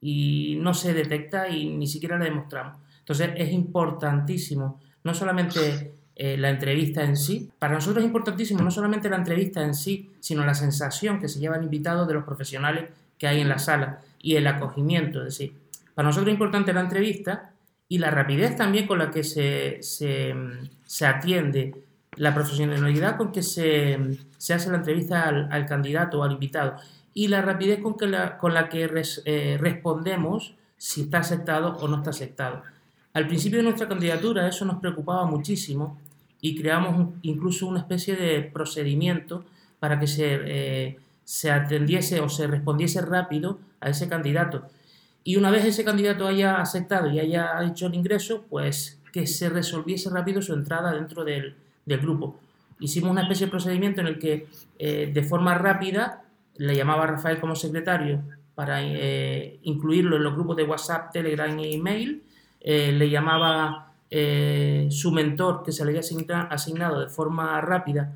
y 0.00 0.58
no 0.60 0.74
se 0.74 0.94
detecta 0.94 1.48
y 1.48 1.70
ni 1.70 1.88
siquiera 1.88 2.16
la 2.16 2.26
demostramos. 2.26 2.76
Entonces 3.00 3.30
es 3.34 3.50
importantísimo, 3.50 4.80
no 5.02 5.12
solamente 5.12 5.90
eh, 6.14 6.36
la 6.36 6.50
entrevista 6.50 7.02
en 7.02 7.16
sí, 7.16 7.50
para 7.58 7.74
nosotros 7.74 8.04
es 8.04 8.06
importantísimo 8.06 8.62
no 8.62 8.70
solamente 8.70 9.10
la 9.10 9.16
entrevista 9.16 9.64
en 9.64 9.74
sí, 9.74 10.08
sino 10.20 10.46
la 10.46 10.54
sensación 10.54 11.18
que 11.20 11.26
se 11.26 11.40
lleva 11.40 11.56
el 11.56 11.64
invitado 11.64 12.06
de 12.06 12.14
los 12.14 12.22
profesionales 12.22 12.90
que 13.18 13.26
hay 13.26 13.40
en 13.40 13.48
la 13.48 13.58
sala 13.58 14.02
y 14.22 14.36
el 14.36 14.46
acogimiento. 14.46 15.18
Es 15.18 15.36
decir, 15.36 15.52
para 15.96 16.06
nosotros 16.06 16.28
es 16.28 16.34
importante 16.34 16.72
la 16.72 16.82
entrevista, 16.82 17.54
y 17.88 17.98
la 17.98 18.10
rapidez 18.10 18.56
también 18.56 18.86
con 18.86 18.98
la 18.98 19.10
que 19.10 19.24
se, 19.24 19.78
se, 19.82 21.06
atiende, 21.06 21.74
la 22.16 22.34
profesionalidad 22.34 23.16
con 23.16 23.32
que 23.32 23.42
se, 23.42 24.18
se 24.36 24.54
hace 24.54 24.70
la 24.70 24.78
entrevista 24.78 25.28
al, 25.28 25.66
candidato 25.66 26.20
o 26.20 26.24
al 26.24 26.32
invitado 26.32 26.76
y 27.14 27.28
la 27.28 27.42
rapidez 27.42 27.80
con, 27.80 27.96
que 27.96 28.06
la, 28.06 28.36
con 28.38 28.54
la 28.54 28.68
que 28.68 28.90
eh, 29.24 29.58
respondemos 29.60 30.54
si 30.76 31.02
está 31.02 31.18
aceptado 31.18 31.76
o 31.78 31.88
no 31.88 31.96
está 31.96 32.10
aceptado. 32.10 32.62
Al 33.14 33.26
principio 33.26 33.58
de 33.58 33.64
nuestra 33.64 33.88
candidatura 33.88 34.46
eso 34.46 34.64
nos 34.64 34.78
preocupaba 34.80 35.24
muchísimo 35.24 35.98
y 36.40 36.60
creamos 36.60 37.14
incluso 37.22 37.66
una 37.66 37.80
especie 37.80 38.14
de 38.14 38.42
procedimiento 38.42 39.44
para 39.80 39.98
que 39.98 40.06
se, 40.06 40.38
eh, 40.44 40.98
se 41.24 41.50
atendiese 41.50 42.20
o 42.20 42.28
se 42.28 42.46
respondiese 42.46 43.00
rápido 43.00 43.58
a 43.80 43.90
ese 43.90 44.08
candidato. 44.08 44.68
Y 45.24 45.36
una 45.36 45.50
vez 45.50 45.64
ese 45.64 45.84
candidato 45.84 46.26
haya 46.26 46.60
aceptado 46.60 47.10
y 47.10 47.20
haya 47.20 47.62
hecho 47.64 47.86
el 47.86 47.94
ingreso, 47.94 48.44
pues 48.48 48.98
que 49.12 49.26
se 49.26 49.48
resolviese 49.48 50.10
rápido 50.10 50.42
su 50.42 50.52
entrada 50.52 50.92
dentro 50.92 51.24
del, 51.24 51.54
grupo. 51.86 52.38
Hicimos 52.80 53.10
una 53.10 53.22
especie 53.22 53.46
de 53.46 53.50
procedimiento 53.50 54.02
en 54.02 54.08
el 54.08 54.18
que 54.18 54.46
eh, 54.78 55.10
de 55.12 55.22
forma 55.22 55.54
rápida 55.54 56.22
le 56.56 56.76
llamaba 56.76 57.04
a 57.04 57.06
Rafael 57.06 57.40
como 57.40 57.54
secretario 57.54 58.20
para 58.54 58.82
eh, 58.82 59.58
incluirlo 59.62 60.16
en 60.16 60.24
los 60.24 60.34
grupos 60.34 60.56
de 60.56 60.64
WhatsApp, 60.64 61.10
Telegram 61.12 61.58
e 61.58 61.72
email. 61.72 62.22
Eh, 62.60 62.92
le 62.92 63.08
llamaba 63.08 63.86
su 64.90 65.12
mentor 65.12 65.62
que 65.62 65.72
se 65.72 65.84
le 65.84 65.90
había 65.90 66.00
asignado 66.50 67.00
de 67.00 67.08
forma 67.08 67.60
rápida 67.60 68.14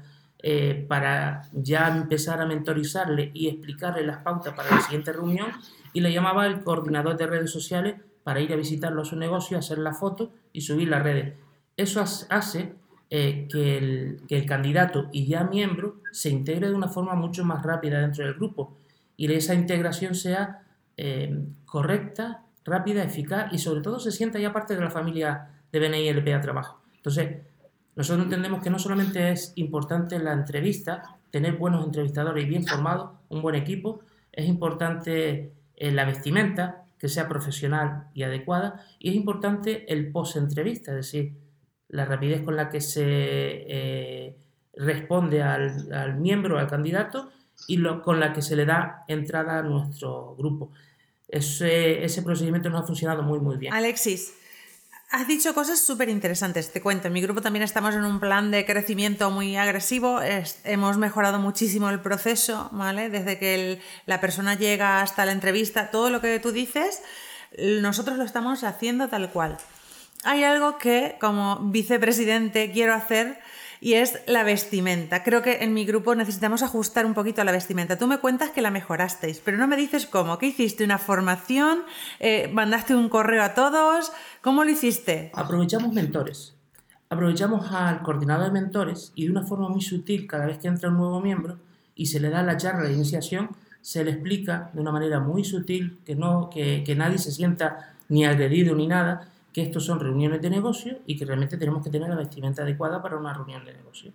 para 0.88 1.42
ya 1.52 1.88
empezar 1.88 2.40
a 2.40 2.46
mentorizarle 2.46 3.30
y 3.34 3.48
explicarle 3.48 4.02
las 4.02 4.22
pautas 4.22 4.54
para 4.54 4.70
la 4.70 4.80
siguiente 4.80 5.12
reunión 5.12 5.48
y 5.92 6.00
le 6.00 6.12
llamaba 6.12 6.46
el 6.46 6.62
coordinador 6.62 7.16
de 7.16 7.26
redes 7.26 7.50
sociales 7.50 7.96
para 8.24 8.40
ir 8.40 8.52
a 8.52 8.56
visitarlo 8.56 9.02
a 9.02 9.04
su 9.04 9.16
negocio, 9.16 9.58
hacer 9.58 9.78
la 9.78 9.92
foto 9.92 10.32
y 10.52 10.60
subir 10.60 10.88
las 10.88 11.02
redes. 11.02 11.34
Eso 11.76 12.00
hace 12.00 12.74
eh, 13.10 13.48
que, 13.50 13.78
el, 14.28 14.46
candidato 14.46 15.08
y 15.12 15.26
ya 15.26 15.44
miembro 15.44 15.96
se 16.12 16.30
integre 16.30 16.68
de 16.68 16.74
una 16.74 16.88
forma 16.88 17.14
mucho 17.14 17.44
más 17.44 17.62
rápida 17.62 18.00
dentro 18.00 18.24
del 18.24 18.34
grupo 18.34 18.76
y 19.16 19.30
esa 19.32 19.54
integración 19.54 20.14
sea 20.14 20.62
eh, 20.96 21.44
correcta, 21.64 22.42
rápida, 22.64 23.02
eficaz 23.02 23.52
y 23.52 23.58
sobre 23.58 23.82
todo 23.82 23.98
se 23.98 24.12
sienta 24.12 24.38
ya 24.38 24.52
parte 24.52 24.74
de 24.74 24.80
la 24.80 24.90
familia 24.90 25.48
de 25.70 25.78
BNI 25.80 26.12
LPA 26.12 26.40
Trabajo. 26.40 26.80
Entonces, 26.96 27.38
nosotros 27.96 28.24
entendemos 28.24 28.62
que 28.62 28.70
no 28.70 28.78
solamente 28.78 29.30
es 29.30 29.52
importante 29.56 30.18
la 30.18 30.32
entrevista, 30.32 31.16
tener 31.30 31.56
buenos 31.56 31.84
entrevistadores 31.84 32.44
y 32.44 32.48
bien 32.48 32.64
formados, 32.64 33.10
un 33.28 33.42
buen 33.42 33.54
equipo. 33.54 34.00
Es 34.32 34.46
importante 34.46 35.52
eh, 35.82 35.90
la 35.90 36.04
vestimenta, 36.04 36.84
que 36.96 37.08
sea 37.08 37.28
profesional 37.28 38.06
y 38.14 38.22
adecuada. 38.22 38.86
Y 39.00 39.08
es 39.08 39.16
importante 39.16 39.92
el 39.92 40.12
post-entrevista, 40.12 40.92
es 40.92 40.98
decir, 40.98 41.32
la 41.88 42.04
rapidez 42.04 42.42
con 42.42 42.54
la 42.54 42.70
que 42.70 42.80
se 42.80 43.02
eh, 43.04 44.36
responde 44.74 45.42
al, 45.42 45.92
al, 45.92 46.20
miembro, 46.20 46.60
al 46.60 46.68
candidato, 46.68 47.32
y 47.66 47.78
lo, 47.78 48.00
con 48.00 48.20
la 48.20 48.32
que 48.32 48.42
se 48.42 48.54
le 48.54 48.64
da 48.64 49.02
entrada 49.08 49.58
a 49.58 49.62
nuestro 49.62 50.36
grupo. 50.36 50.70
Ese, 51.26 52.04
ese 52.04 52.22
procedimiento 52.22 52.70
nos 52.70 52.82
ha 52.82 52.86
funcionado 52.86 53.24
muy, 53.24 53.40
muy 53.40 53.56
bien. 53.56 53.74
Alexis, 53.74 54.34
Has 55.12 55.26
dicho 55.26 55.52
cosas 55.52 55.78
súper 55.78 56.08
interesantes, 56.08 56.72
te 56.72 56.80
cuento. 56.80 57.08
En 57.08 57.12
mi 57.12 57.20
grupo 57.20 57.42
también 57.42 57.62
estamos 57.62 57.94
en 57.94 58.02
un 58.02 58.18
plan 58.18 58.50
de 58.50 58.64
crecimiento 58.64 59.30
muy 59.30 59.56
agresivo. 59.56 60.20
hemos 60.64 60.96
mejorado 60.96 61.38
muchísimo 61.38 61.90
el 61.90 62.00
proceso, 62.00 62.70
¿vale? 62.72 63.10
Desde 63.10 63.38
que 63.38 63.82
la 64.06 64.22
persona 64.22 64.54
llega 64.54 65.02
hasta 65.02 65.26
la 65.26 65.32
entrevista, 65.32 65.90
todo 65.90 66.08
lo 66.08 66.22
que 66.22 66.40
tú 66.40 66.50
dices, 66.50 67.02
nosotros 67.58 68.16
lo 68.16 68.24
estamos 68.24 68.64
haciendo 68.64 69.08
tal 69.08 69.28
cual. 69.28 69.58
Hay 70.24 70.44
algo 70.44 70.78
que 70.78 71.18
como 71.20 71.58
vicepresidente 71.60 72.72
quiero 72.72 72.94
hacer 72.94 73.38
y 73.82 73.94
es 73.94 74.20
la 74.28 74.44
vestimenta. 74.44 75.24
Creo 75.24 75.42
que 75.42 75.64
en 75.64 75.74
mi 75.74 75.84
grupo 75.84 76.14
necesitamos 76.14 76.62
ajustar 76.62 77.04
un 77.04 77.14
poquito 77.14 77.42
la 77.42 77.50
vestimenta. 77.50 77.98
Tú 77.98 78.06
me 78.06 78.18
cuentas 78.18 78.50
que 78.50 78.62
la 78.62 78.70
mejorasteis, 78.70 79.42
pero 79.44 79.58
no 79.58 79.66
me 79.66 79.76
dices 79.76 80.06
cómo. 80.06 80.38
¿Qué 80.38 80.46
hiciste? 80.46 80.84
¿Una 80.84 80.98
formación? 80.98 81.80
Eh, 82.20 82.48
¿Mandaste 82.52 82.94
un 82.94 83.08
correo 83.08 83.42
a 83.42 83.54
todos? 83.54 84.12
¿Cómo 84.40 84.62
lo 84.62 84.70
hiciste? 84.70 85.32
Aprovechamos 85.34 85.92
mentores. 85.92 86.54
Aprovechamos 87.10 87.72
al 87.72 88.02
coordinador 88.02 88.46
de 88.46 88.52
mentores 88.52 89.10
y 89.16 89.24
de 89.24 89.32
una 89.32 89.42
forma 89.42 89.68
muy 89.68 89.82
sutil, 89.82 90.28
cada 90.28 90.46
vez 90.46 90.58
que 90.58 90.68
entra 90.68 90.88
un 90.88 90.98
nuevo 90.98 91.20
miembro 91.20 91.58
y 91.96 92.06
se 92.06 92.20
le 92.20 92.30
da 92.30 92.44
la 92.44 92.56
charla 92.56 92.84
de 92.84 92.94
iniciación, 92.94 93.50
se 93.80 94.04
le 94.04 94.12
explica 94.12 94.70
de 94.74 94.80
una 94.80 94.92
manera 94.92 95.18
muy 95.18 95.42
sutil, 95.42 95.98
que, 96.06 96.14
no, 96.14 96.50
que, 96.50 96.84
que 96.86 96.94
nadie 96.94 97.18
se 97.18 97.32
sienta 97.32 97.94
ni 98.08 98.24
agredido 98.24 98.76
ni 98.76 98.86
nada, 98.86 99.26
que 99.52 99.62
estos 99.62 99.84
son 99.84 100.00
reuniones 100.00 100.40
de 100.40 100.50
negocio 100.50 100.98
y 101.06 101.16
que 101.16 101.24
realmente 101.24 101.56
tenemos 101.56 101.84
que 101.84 101.90
tener 101.90 102.08
la 102.08 102.16
vestimenta 102.16 102.62
adecuada 102.62 103.02
para 103.02 103.16
una 103.16 103.34
reunión 103.34 103.64
de 103.64 103.74
negocio. 103.74 104.12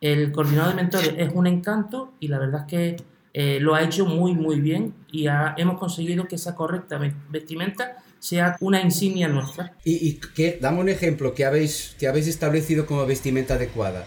El 0.00 0.32
coordinador 0.32 0.74
de 0.74 0.82
mentores 0.82 1.14
es 1.16 1.30
un 1.32 1.46
encanto 1.46 2.14
y 2.20 2.28
la 2.28 2.38
verdad 2.38 2.62
es 2.62 2.66
que 2.66 2.96
eh, 3.32 3.58
lo 3.60 3.74
ha 3.74 3.82
hecho 3.82 4.06
muy 4.06 4.32
muy 4.32 4.60
bien 4.60 4.94
y 5.10 5.26
hemos 5.56 5.78
conseguido 5.78 6.26
que 6.28 6.36
esa 6.36 6.54
correcta 6.54 7.00
vestimenta 7.30 8.02
sea 8.18 8.56
una 8.60 8.80
insignia 8.80 9.28
nuestra. 9.28 9.74
¿Y, 9.84 10.08
y 10.08 10.20
qué? 10.34 10.58
Dame 10.60 10.80
un 10.80 10.88
ejemplo 10.88 11.34
que 11.34 11.44
habéis, 11.44 11.94
que 11.98 12.08
habéis 12.08 12.26
establecido 12.26 12.86
como 12.86 13.04
vestimenta 13.06 13.54
adecuada. 13.54 14.06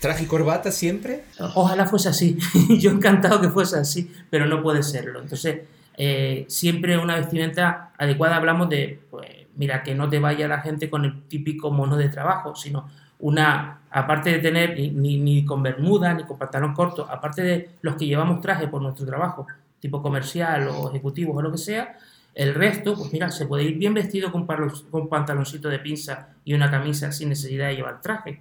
¿Traje 0.00 0.24
y 0.24 0.26
corbata 0.26 0.72
siempre? 0.72 1.24
Ojalá 1.54 1.86
fuese 1.86 2.08
así. 2.08 2.36
Yo 2.80 2.90
encantado 2.90 3.40
que 3.40 3.48
fuese 3.48 3.76
así, 3.76 4.10
pero 4.30 4.46
no 4.46 4.62
puede 4.62 4.82
serlo. 4.82 5.20
Entonces, 5.20 5.60
eh, 5.96 6.44
siempre 6.48 6.98
una 6.98 7.16
vestimenta 7.16 7.92
adecuada 7.98 8.36
hablamos 8.36 8.68
de 8.68 9.00
pues, 9.10 9.28
mira, 9.56 9.82
que 9.82 9.94
no 9.94 10.08
te 10.08 10.18
vaya 10.18 10.48
la 10.48 10.60
gente 10.60 10.88
con 10.88 11.04
el 11.04 11.22
típico 11.24 11.70
mono 11.70 11.96
de 11.96 12.08
trabajo, 12.08 12.54
sino 12.54 12.88
una, 13.20 13.82
aparte 13.90 14.30
de 14.30 14.38
tener 14.38 14.76
ni, 14.76 15.18
ni, 15.18 15.44
con 15.44 15.62
bermuda, 15.62 16.12
ni 16.14 16.24
con 16.24 16.38
pantalón 16.38 16.74
corto, 16.74 17.06
aparte 17.08 17.42
de 17.42 17.70
los 17.80 17.96
que 17.96 18.06
llevamos 18.06 18.40
traje 18.40 18.68
por 18.68 18.82
nuestro 18.82 19.06
trabajo, 19.06 19.46
tipo 19.78 20.02
comercial 20.02 20.68
o 20.68 20.90
ejecutivo 20.90 21.32
o 21.34 21.42
lo 21.42 21.52
que 21.52 21.58
sea, 21.58 21.96
el 22.34 22.54
resto, 22.54 22.94
pues 22.96 23.12
mira, 23.12 23.30
se 23.30 23.46
puede 23.46 23.64
ir 23.64 23.78
bien 23.78 23.94
vestido 23.94 24.32
con, 24.32 24.46
con 24.46 25.08
pantaloncito 25.08 25.68
de 25.68 25.78
pinza 25.78 26.30
y 26.44 26.54
una 26.54 26.70
camisa 26.70 27.12
sin 27.12 27.28
necesidad 27.28 27.68
de 27.68 27.76
llevar 27.76 28.00
traje. 28.00 28.40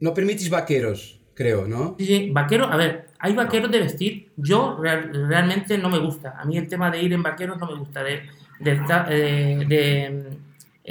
No 0.00 0.12
permitís 0.12 0.50
vaqueros, 0.50 1.20
creo, 1.34 1.66
¿no? 1.66 1.96
Sí, 1.98 2.06
sí, 2.06 2.30
vaqueros, 2.30 2.70
a 2.70 2.76
ver, 2.76 3.06
hay 3.18 3.34
vaqueros 3.34 3.70
de 3.70 3.78
vestir, 3.78 4.30
yo 4.36 4.78
realmente 4.80 5.76
no 5.78 5.88
me 5.88 5.98
gusta, 5.98 6.36
a 6.38 6.44
mí 6.44 6.56
el 6.56 6.68
tema 6.68 6.90
de 6.90 7.02
ir 7.02 7.12
en 7.12 7.22
vaqueros 7.22 7.58
no 7.58 7.66
me 7.66 7.74
gusta, 7.74 8.04
de, 8.04 8.22
de, 8.60 8.74
de, 8.78 9.64
de 9.66 10.38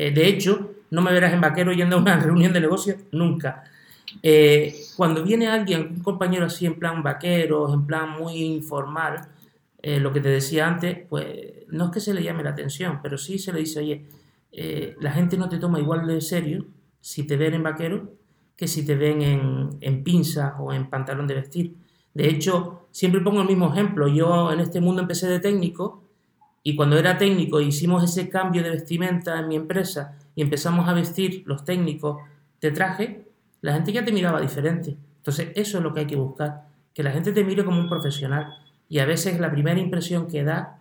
eh, 0.01 0.11
de 0.11 0.29
hecho, 0.29 0.75
no 0.91 1.01
me 1.01 1.11
verás 1.11 1.33
en 1.33 1.41
vaquero 1.41 1.73
yendo 1.73 1.97
a 1.97 1.99
una 1.99 2.17
reunión 2.21 2.53
de 2.53 2.61
negocios 2.61 2.99
nunca. 3.11 3.65
Eh, 4.23 4.73
cuando 4.95 5.25
viene 5.25 5.49
alguien, 5.49 5.95
un 5.97 6.01
compañero 6.01 6.45
así 6.45 6.65
en 6.65 6.79
plan 6.79 7.03
vaquero, 7.03 7.73
en 7.73 7.85
plan 7.85 8.11
muy 8.17 8.35
informal, 8.35 9.27
eh, 9.81 9.99
lo 9.99 10.13
que 10.13 10.21
te 10.21 10.29
decía 10.29 10.67
antes, 10.67 10.99
pues 11.09 11.67
no 11.67 11.85
es 11.87 11.91
que 11.91 11.99
se 11.99 12.13
le 12.13 12.23
llame 12.23 12.43
la 12.43 12.51
atención, 12.51 13.01
pero 13.03 13.17
sí 13.17 13.37
se 13.39 13.51
le 13.51 13.59
dice, 13.59 13.79
oye, 13.79 14.05
la 15.01 15.11
gente 15.11 15.37
no 15.37 15.49
te 15.49 15.57
toma 15.57 15.79
igual 15.79 16.07
de 16.07 16.21
serio 16.21 16.65
si 17.01 17.23
te 17.27 17.35
ven 17.35 17.53
en 17.53 17.63
vaquero 17.63 18.13
que 18.55 18.67
si 18.67 18.85
te 18.85 18.95
ven 18.95 19.21
en, 19.21 19.69
en 19.81 20.03
pinza 20.03 20.55
o 20.59 20.73
en 20.73 20.89
pantalón 20.89 21.27
de 21.27 21.35
vestir. 21.35 21.75
De 22.13 22.27
hecho, 22.29 22.87
siempre 22.91 23.21
pongo 23.21 23.41
el 23.41 23.47
mismo 23.47 23.71
ejemplo. 23.71 24.07
Yo 24.07 24.51
en 24.51 24.59
este 24.61 24.81
mundo 24.81 25.01
empecé 25.01 25.27
de 25.27 25.39
técnico 25.39 26.08
y 26.63 26.75
cuando 26.75 26.97
era 26.97 27.17
técnico 27.17 27.61
hicimos 27.61 28.03
ese 28.03 28.29
cambio 28.29 28.63
de 28.63 28.71
vestimenta 28.71 29.39
en 29.39 29.47
mi 29.47 29.55
empresa 29.55 30.17
y 30.35 30.41
empezamos 30.41 30.87
a 30.87 30.93
vestir 30.93 31.43
los 31.45 31.63
técnicos 31.63 32.17
de 32.61 32.71
traje, 32.71 33.25
la 33.61 33.73
gente 33.73 33.91
ya 33.93 34.03
te 34.03 34.11
miraba 34.11 34.41
diferente. 34.41 34.97
Entonces 35.17 35.49
eso 35.55 35.77
es 35.77 35.83
lo 35.83 35.93
que 35.93 36.01
hay 36.01 36.07
que 36.07 36.15
buscar, 36.15 36.67
que 36.93 37.03
la 37.03 37.11
gente 37.11 37.31
te 37.31 37.43
mire 37.43 37.63
como 37.63 37.79
un 37.79 37.89
profesional. 37.89 38.57
Y 38.89 38.99
a 38.99 39.05
veces 39.05 39.39
la 39.39 39.51
primera 39.51 39.79
impresión 39.79 40.27
que 40.27 40.43
da 40.43 40.79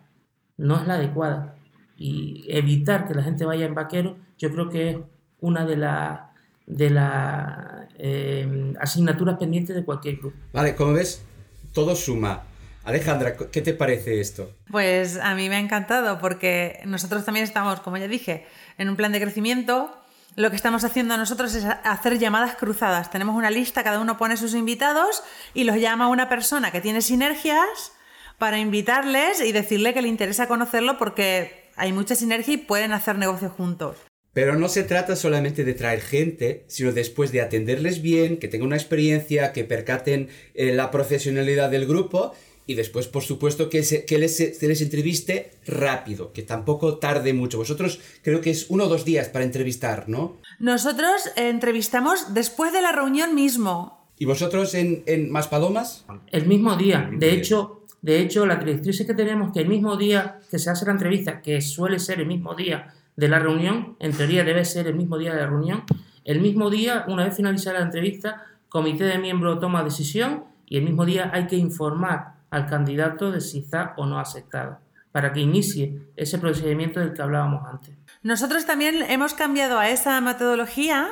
no 0.57 0.79
es 0.79 0.87
la 0.87 0.95
adecuada. 0.95 1.55
Y 1.97 2.45
evitar 2.47 3.07
que 3.07 3.13
la 3.13 3.23
gente 3.23 3.45
vaya 3.45 3.65
en 3.65 3.75
vaquero, 3.75 4.17
yo 4.37 4.51
creo 4.51 4.69
que 4.69 4.89
es 4.89 4.97
una 5.41 5.65
de 5.65 5.77
las 5.77 6.19
de 6.65 6.91
las 6.91 7.87
eh, 7.97 8.73
asignaturas 8.79 9.37
pendientes 9.37 9.75
de 9.75 9.83
cualquier 9.83 10.17
grupo. 10.17 10.37
Vale, 10.53 10.75
como 10.75 10.93
ves, 10.93 11.25
todo 11.73 11.95
suma. 11.95 12.43
Alejandra, 12.83 13.35
¿qué 13.35 13.61
te 13.61 13.73
parece 13.73 14.19
esto? 14.19 14.51
Pues 14.71 15.17
a 15.17 15.35
mí 15.35 15.49
me 15.49 15.55
ha 15.55 15.59
encantado 15.59 16.19
porque 16.19 16.79
nosotros 16.85 17.25
también 17.25 17.43
estamos, 17.43 17.81
como 17.81 17.97
ya 17.97 18.07
dije, 18.07 18.45
en 18.77 18.89
un 18.89 18.95
plan 18.95 19.11
de 19.11 19.21
crecimiento. 19.21 19.95
Lo 20.35 20.49
que 20.49 20.55
estamos 20.55 20.83
haciendo 20.83 21.17
nosotros 21.17 21.53
es 21.55 21.65
hacer 21.65 22.17
llamadas 22.17 22.55
cruzadas. 22.55 23.11
Tenemos 23.11 23.35
una 23.35 23.49
lista, 23.49 23.83
cada 23.83 23.99
uno 23.99 24.17
pone 24.17 24.37
sus 24.37 24.53
invitados 24.53 25.23
y 25.53 25.65
los 25.65 25.77
llama 25.77 26.07
una 26.07 26.29
persona 26.29 26.71
que 26.71 26.81
tiene 26.81 27.01
sinergias 27.01 27.91
para 28.37 28.57
invitarles 28.57 29.41
y 29.41 29.51
decirle 29.51 29.93
que 29.93 30.01
le 30.01 30.07
interesa 30.07 30.47
conocerlo 30.47 30.97
porque 30.97 31.69
hay 31.75 31.91
mucha 31.91 32.15
sinergia 32.15 32.53
y 32.53 32.57
pueden 32.57 32.93
hacer 32.93 33.17
negocios 33.17 33.51
juntos. 33.51 33.97
Pero 34.33 34.55
no 34.55 34.69
se 34.69 34.83
trata 34.83 35.15
solamente 35.15 35.63
de 35.63 35.73
traer 35.73 36.01
gente, 36.01 36.63
sino 36.67 36.91
después 36.91 37.31
de 37.31 37.41
atenderles 37.41 38.01
bien, 38.01 38.37
que 38.37 38.47
tengan 38.47 38.67
una 38.67 38.77
experiencia, 38.77 39.51
que 39.51 39.63
percaten 39.63 40.29
eh, 40.53 40.71
la 40.71 40.91
profesionalidad 40.91 41.69
del 41.69 41.87
grupo 41.87 42.33
y 42.69 42.75
después, 42.75 43.07
por 43.07 43.23
supuesto, 43.23 43.67
que, 43.67 43.81
se, 43.81 44.05
que 44.05 44.19
les, 44.19 44.61
les, 44.61 44.81
entreviste 44.83 45.53
rápido, 45.65 46.31
que 46.33 46.43
tampoco 46.43 46.99
tarde 46.99 47.33
mucho. 47.33 47.57
Vosotros 47.57 47.99
creo 48.21 48.41
que 48.41 48.51
es 48.51 48.67
uno 48.69 48.83
o 48.83 48.87
dos 48.87 49.05
días 49.05 49.27
para 49.27 49.43
entrevistar, 49.43 50.07
¿no? 50.07 50.37
Nosotros 50.59 51.31
entrevistamos 51.35 52.35
después 52.35 52.71
de 52.71 52.83
la 52.83 52.91
reunión 52.91 53.33
mismo. 53.33 54.07
¿Y 54.19 54.25
vosotros 54.25 54.75
en, 54.75 55.01
en 55.07 55.31
Maspalomas? 55.31 56.05
El 56.27 56.45
mismo 56.45 56.75
día. 56.75 57.09
De 57.11 57.33
hecho, 57.33 57.87
de 58.03 58.19
hecho, 58.19 58.45
la 58.45 58.57
directriz 58.57 58.99
es 58.99 59.07
que 59.07 59.15
tenemos 59.15 59.51
que 59.51 59.61
el 59.61 59.67
mismo 59.67 59.97
día 59.97 60.39
que 60.51 60.59
se 60.59 60.69
hace 60.69 60.85
la 60.85 60.91
entrevista, 60.91 61.41
que 61.41 61.61
suele 61.61 61.97
ser 61.97 62.19
el 62.19 62.27
mismo 62.27 62.53
día 62.53 62.93
de 63.15 63.29
la 63.29 63.39
reunión, 63.39 63.95
en 63.99 64.11
teoría 64.11 64.43
debe 64.43 64.63
ser 64.63 64.85
el 64.85 64.93
mismo 64.93 65.17
día 65.17 65.33
de 65.33 65.41
la 65.41 65.47
reunión, 65.47 65.85
el 66.23 66.39
mismo 66.39 66.69
día, 66.69 67.03
una 67.07 67.23
vez 67.23 67.35
finalizada 67.35 67.79
la 67.79 67.85
entrevista, 67.85 68.43
comité 68.69 69.05
de 69.05 69.17
miembros 69.17 69.59
toma 69.59 69.83
decisión 69.83 70.43
y 70.67 70.77
el 70.77 70.83
mismo 70.83 71.03
día 71.03 71.31
hay 71.33 71.47
que 71.47 71.55
informar 71.55 72.37
al 72.49 72.67
candidato 72.67 73.31
de 73.31 73.41
si 73.41 73.59
está 73.59 73.93
o 73.97 74.05
no 74.05 74.19
aceptado, 74.19 74.79
para 75.11 75.33
que 75.33 75.39
inicie 75.39 76.01
ese 76.15 76.37
procedimiento 76.37 76.99
del 76.99 77.13
que 77.13 77.21
hablábamos 77.21 77.67
antes. 77.67 77.95
Nosotros 78.21 78.65
también 78.65 79.03
hemos 79.03 79.33
cambiado 79.33 79.79
a 79.79 79.89
esa 79.89 80.19
metodología 80.21 81.09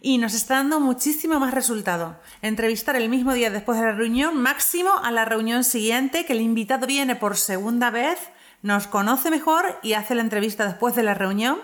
y 0.00 0.18
nos 0.18 0.34
está 0.34 0.54
dando 0.54 0.80
muchísimo 0.80 1.38
más 1.38 1.52
resultado. 1.52 2.16
Entrevistar 2.40 2.96
el 2.96 3.08
mismo 3.08 3.34
día 3.34 3.50
después 3.50 3.78
de 3.78 3.84
la 3.84 3.92
reunión, 3.92 4.40
máximo 4.40 4.90
a 5.02 5.10
la 5.10 5.24
reunión 5.24 5.64
siguiente, 5.64 6.24
que 6.24 6.32
el 6.32 6.40
invitado 6.40 6.86
viene 6.86 7.16
por 7.16 7.36
segunda 7.36 7.90
vez, 7.90 8.18
nos 8.62 8.86
conoce 8.86 9.30
mejor 9.30 9.78
y 9.82 9.92
hace 9.92 10.14
la 10.14 10.22
entrevista 10.22 10.66
después 10.66 10.94
de 10.96 11.02
la 11.02 11.14
reunión. 11.14 11.58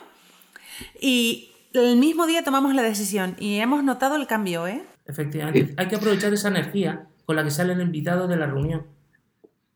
Y 1.01 1.53
el 1.73 1.97
mismo 1.97 2.27
día 2.27 2.45
tomamos 2.45 2.75
la 2.75 2.83
decisión 2.83 3.37
y 3.38 3.59
hemos 3.61 3.83
notado 3.83 4.16
el 4.16 4.27
cambio, 4.27 4.66
¿eh? 4.66 4.85
Efectivamente, 5.07 5.75
hay 5.77 5.88
que 5.88 5.97
aprovechar 5.97 6.33
esa 6.35 6.49
energía 6.49 7.07
con 7.25 7.37
la 7.37 7.45
que 7.45 7.51
sale 7.51 7.73
el 7.73 7.81
invitado 7.81 8.29
de 8.29 8.37
la 8.37 8.47
reunión. 8.47 8.87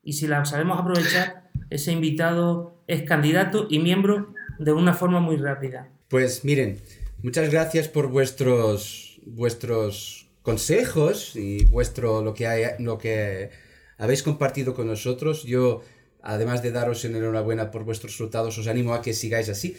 Y 0.02 0.14
si 0.14 0.26
la 0.26 0.44
sabemos 0.44 0.78
aprovechar, 0.78 1.50
ese 1.68 1.92
invitado 1.92 2.82
es 2.86 3.02
candidato 3.02 3.66
y 3.68 3.78
miembro 3.78 4.34
de 4.58 4.72
una 4.72 4.94
forma 4.94 5.20
muy 5.20 5.36
rápida. 5.36 5.88
Pues 6.08 6.44
miren, 6.44 6.80
muchas 7.22 7.50
gracias 7.50 7.88
por 7.88 8.08
vuestros, 8.08 9.20
vuestros 9.24 10.28
consejos 10.42 11.36
y 11.36 11.64
vuestro, 11.66 12.22
lo, 12.22 12.34
que 12.34 12.46
hay, 12.46 12.64
lo 12.78 12.98
que 12.98 13.50
habéis 13.98 14.22
compartido 14.22 14.74
con 14.74 14.86
nosotros. 14.86 15.44
Yo, 15.44 15.82
además 16.22 16.62
de 16.62 16.72
daros 16.72 17.04
enhorabuena 17.04 17.70
por 17.70 17.84
vuestros 17.84 18.12
resultados, 18.12 18.58
os 18.58 18.66
animo 18.66 18.94
a 18.94 19.02
que 19.02 19.12
sigáis 19.12 19.48
así. 19.48 19.76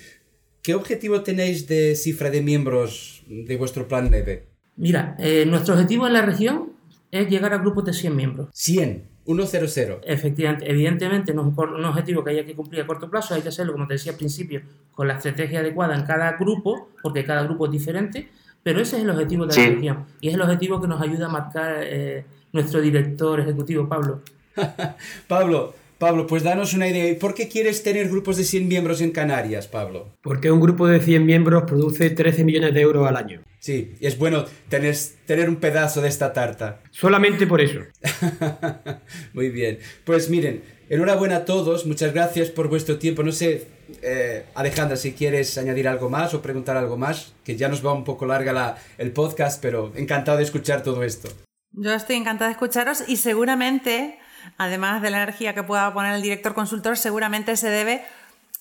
¿Qué 0.62 0.76
objetivo 0.76 1.22
tenéis 1.22 1.68
de 1.68 1.96
cifra 1.96 2.30
de 2.30 2.42
miembros 2.42 3.24
de 3.28 3.58
vuestro 3.58 3.88
plan 3.88 4.12
NEVE? 4.12 4.48
Mira, 4.78 5.16
eh, 5.20 5.46
nuestro 5.48 5.74
objetivo 5.74 6.08
en 6.08 6.14
la 6.14 6.22
región 6.22 6.74
es 7.12 7.28
llegar 7.30 7.54
a 7.54 7.58
grupos 7.58 7.86
de 7.86 7.94
100 7.94 8.16
miembros. 8.16 8.50
100, 8.54 9.10
100. 9.26 10.00
Efectivamente, 10.04 10.70
evidentemente 10.70 11.34
no 11.34 11.42
es 11.42 11.58
un, 11.58 11.86
objetivo 11.86 12.24
que 12.24 12.32
haya 12.32 12.46
que 12.46 12.56
cumplir 12.56 12.82
a 12.82 12.88
corto 12.88 13.10
plazo, 13.10 13.34
hay 13.36 13.42
que 13.42 13.50
hacerlo, 13.50 13.74
como 13.74 13.88
te 13.88 13.94
decía 13.94 14.12
al 14.12 14.18
principio, 14.18 14.62
con 14.94 15.08
la 15.08 15.16
estrategia 15.16 15.60
adecuada 15.60 15.96
en 15.96 16.04
cada 16.06 16.34
grupo, 16.38 16.90
porque 17.02 17.24
cada 17.24 17.44
grupo 17.44 17.66
es 17.66 17.72
diferente, 17.72 18.30
pero 18.64 18.82
ese 18.82 18.98
es 18.98 19.04
el 19.04 19.10
objetivo 19.10 19.46
de 19.46 19.48
la 19.50 19.54
Sí. 19.54 19.70
región 19.76 20.06
y 20.20 20.30
es 20.30 20.36
el 20.36 20.42
objetivo 20.42 20.82
que 20.82 20.88
nos 20.88 21.02
ayuda 21.02 21.28
a 21.28 21.30
marcar 21.30 21.78
eh, 21.82 22.26
nuestro 22.52 22.82
director 22.82 23.40
ejecutivo, 23.40 23.88
Pablo. 23.88 24.22
Pablo, 25.28 25.74
Pablo, 26.02 26.26
pues 26.26 26.42
danos 26.42 26.74
una 26.74 26.88
idea. 26.88 27.16
¿Por 27.20 27.36
qué 27.36 27.48
quieres 27.48 27.84
tener 27.84 28.10
grupos 28.10 28.36
de 28.38 28.44
100 28.44 28.68
miembros 28.68 29.02
en 29.02 29.12
Canarias, 29.12 29.68
Pablo? 29.68 30.18
Porque 30.24 30.50
un 30.52 30.60
grupo 30.60 30.88
de 30.88 31.00
100 31.00 31.24
miembros 31.26 31.64
produce 31.68 32.10
13 32.10 32.44
millones 32.44 32.74
de 32.74 32.82
euros 32.82 33.08
al 33.08 33.16
año. 33.18 33.44
Sí, 33.60 33.94
es 34.02 34.18
bueno 34.18 34.46
tener, 34.68 34.96
tener 35.28 35.48
un 35.48 35.58
pedazo 35.58 36.02
de 36.02 36.10
esta 36.10 36.34
tarta. 36.34 36.82
Solamente 36.90 37.46
por 37.46 37.62
eso. 37.62 37.82
Muy 39.34 39.50
bien. 39.50 39.78
Pues 40.04 40.30
miren, 40.30 40.64
enhorabuena 40.90 41.36
a 41.38 41.46
todos. 41.46 41.86
Muchas 41.86 42.14
gracias 42.14 42.50
por 42.50 42.68
vuestro 42.68 42.98
tiempo. 42.98 43.22
No 43.22 43.32
sé, 43.32 43.68
eh, 44.02 44.46
Alejandra, 44.56 44.98
si 44.98 45.14
quieres 45.14 45.56
añadir 45.60 45.88
algo 45.88 46.10
más 46.10 46.34
o 46.34 46.42
preguntar 46.42 46.78
algo 46.78 46.98
más, 46.98 47.34
que 47.44 47.56
ya 47.56 47.70
nos 47.70 47.86
va 47.86 47.94
un 47.94 48.04
poco 48.04 48.26
larga 48.26 48.54
la- 48.54 48.78
el 48.98 49.12
podcast, 49.12 49.62
pero 49.62 49.92
encantado 49.96 50.38
de 50.40 50.44
escuchar 50.46 50.82
todo 50.82 51.04
esto. 51.04 51.30
Yo 51.74 51.94
estoy 51.94 52.18
encantada 52.18 52.48
de 52.50 52.54
escucharos 52.54 53.04
y 53.08 53.16
seguramente, 53.18 54.18
además 54.58 55.02
de 55.02 55.10
la 55.10 55.24
energía 55.24 55.54
que 55.54 55.64
pueda 55.64 55.94
poner 55.94 56.16
el 56.16 56.22
director 56.22 56.54
consultor, 56.54 56.98
seguramente 56.98 57.56
se 57.58 57.70
debe 57.70 58.04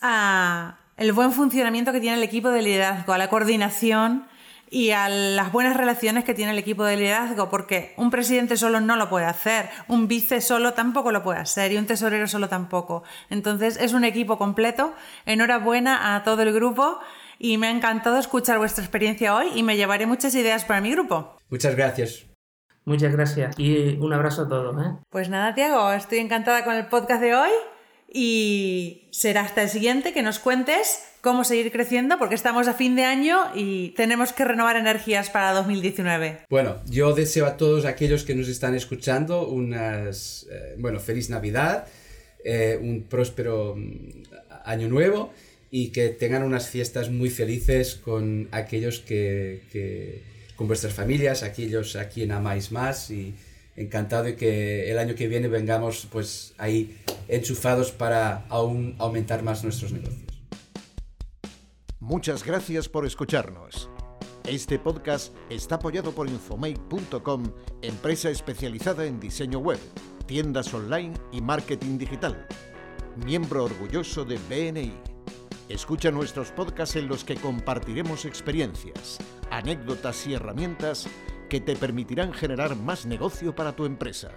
a 0.00 0.76
el 0.96 1.12
buen 1.12 1.32
funcionamiento 1.32 1.92
que 1.92 2.00
tiene 2.00 2.16
el 2.16 2.22
equipo 2.22 2.50
de 2.50 2.62
liderazgo, 2.62 3.12
a 3.12 3.18
la 3.18 3.28
coordinación 3.28 4.26
y 4.70 4.90
a 4.90 5.08
las 5.08 5.50
buenas 5.50 5.76
relaciones 5.76 6.24
que 6.24 6.32
tiene 6.32 6.52
el 6.52 6.58
equipo 6.58 6.84
de 6.84 6.96
liderazgo, 6.96 7.50
porque 7.50 7.92
un 7.96 8.10
presidente 8.10 8.56
solo 8.56 8.80
no 8.80 8.96
lo 8.96 9.08
puede 9.08 9.26
hacer, 9.26 9.68
un 9.88 10.06
vice 10.06 10.40
solo 10.40 10.74
tampoco 10.74 11.10
lo 11.10 11.22
puede 11.22 11.40
hacer 11.40 11.72
y 11.72 11.76
un 11.76 11.86
tesorero 11.86 12.28
solo 12.28 12.48
tampoco. 12.48 13.02
Entonces 13.30 13.76
es 13.80 13.92
un 13.92 14.04
equipo 14.04 14.38
completo. 14.38 14.94
Enhorabuena 15.26 16.14
a 16.14 16.22
todo 16.22 16.42
el 16.42 16.52
grupo 16.52 17.00
y 17.38 17.58
me 17.58 17.66
ha 17.66 17.70
encantado 17.70 18.18
escuchar 18.18 18.58
vuestra 18.58 18.84
experiencia 18.84 19.34
hoy 19.34 19.48
y 19.54 19.64
me 19.64 19.76
llevaré 19.76 20.06
muchas 20.06 20.34
ideas 20.36 20.64
para 20.64 20.80
mi 20.80 20.92
grupo. 20.92 21.36
Muchas 21.48 21.74
gracias. 21.74 22.29
Muchas 22.90 23.12
gracias 23.12 23.54
y 23.56 23.96
un 24.00 24.12
abrazo 24.12 24.42
a 24.42 24.48
todos. 24.48 24.76
¿eh? 24.84 24.90
Pues 25.10 25.28
nada, 25.28 25.54
Tiago, 25.54 25.92
estoy 25.92 26.18
encantada 26.18 26.64
con 26.64 26.74
el 26.74 26.86
podcast 26.86 27.22
de 27.22 27.36
hoy 27.36 27.50
y 28.12 29.06
será 29.12 29.42
hasta 29.42 29.62
el 29.62 29.68
siguiente 29.68 30.12
que 30.12 30.22
nos 30.24 30.40
cuentes 30.40 31.00
cómo 31.20 31.44
seguir 31.44 31.70
creciendo 31.70 32.18
porque 32.18 32.34
estamos 32.34 32.66
a 32.66 32.74
fin 32.74 32.96
de 32.96 33.04
año 33.04 33.38
y 33.54 33.90
tenemos 33.90 34.32
que 34.32 34.44
renovar 34.44 34.74
energías 34.76 35.30
para 35.30 35.52
2019. 35.52 36.40
Bueno, 36.50 36.78
yo 36.86 37.14
deseo 37.14 37.46
a 37.46 37.56
todos 37.56 37.84
aquellos 37.84 38.24
que 38.24 38.34
nos 38.34 38.48
están 38.48 38.74
escuchando 38.74 39.46
unas, 39.46 40.48
eh, 40.50 40.74
bueno, 40.78 40.98
feliz 40.98 41.30
Navidad, 41.30 41.86
eh, 42.44 42.76
un 42.82 43.04
próspero 43.04 43.76
mm, 43.76 44.22
año 44.64 44.88
nuevo 44.88 45.32
y 45.70 45.92
que 45.92 46.08
tengan 46.08 46.42
unas 46.42 46.68
fiestas 46.68 47.08
muy 47.08 47.30
felices 47.30 47.94
con 47.94 48.48
aquellos 48.50 48.98
que, 48.98 49.62
que- 49.70 50.39
con 50.60 50.68
vuestras 50.68 50.92
familias, 50.92 51.42
aquellos 51.42 51.96
a 51.96 52.10
quien 52.10 52.32
amáis 52.32 52.70
más 52.70 53.10
y 53.10 53.34
encantado 53.76 54.24
de 54.24 54.36
que 54.36 54.90
el 54.90 54.98
año 54.98 55.14
que 55.14 55.26
viene 55.26 55.48
vengamos 55.48 56.06
pues 56.12 56.52
ahí 56.58 56.98
enchufados 57.28 57.92
para 57.92 58.44
aún 58.50 58.94
aumentar 58.98 59.42
más 59.42 59.64
nuestros 59.64 59.90
negocios. 59.90 60.20
Muchas 61.98 62.44
gracias 62.44 62.90
por 62.90 63.06
escucharnos. 63.06 63.88
Este 64.44 64.78
podcast 64.78 65.34
está 65.48 65.76
apoyado 65.76 66.12
por 66.12 66.28
Infomake.com, 66.28 67.54
empresa 67.80 68.28
especializada 68.28 69.06
en 69.06 69.18
diseño 69.18 69.60
web, 69.60 69.78
tiendas 70.26 70.74
online 70.74 71.14
y 71.32 71.40
marketing 71.40 71.96
digital. 71.96 72.46
Miembro 73.24 73.64
orgulloso 73.64 74.26
de 74.26 74.38
BNI. 74.50 75.09
Escucha 75.70 76.10
nuestros 76.10 76.50
podcasts 76.50 76.96
en 76.96 77.06
los 77.06 77.22
que 77.22 77.36
compartiremos 77.36 78.24
experiencias, 78.24 79.18
anécdotas 79.52 80.26
y 80.26 80.34
herramientas 80.34 81.08
que 81.48 81.60
te 81.60 81.76
permitirán 81.76 82.32
generar 82.32 82.74
más 82.74 83.06
negocio 83.06 83.54
para 83.54 83.76
tu 83.76 83.84
empresa. 83.84 84.32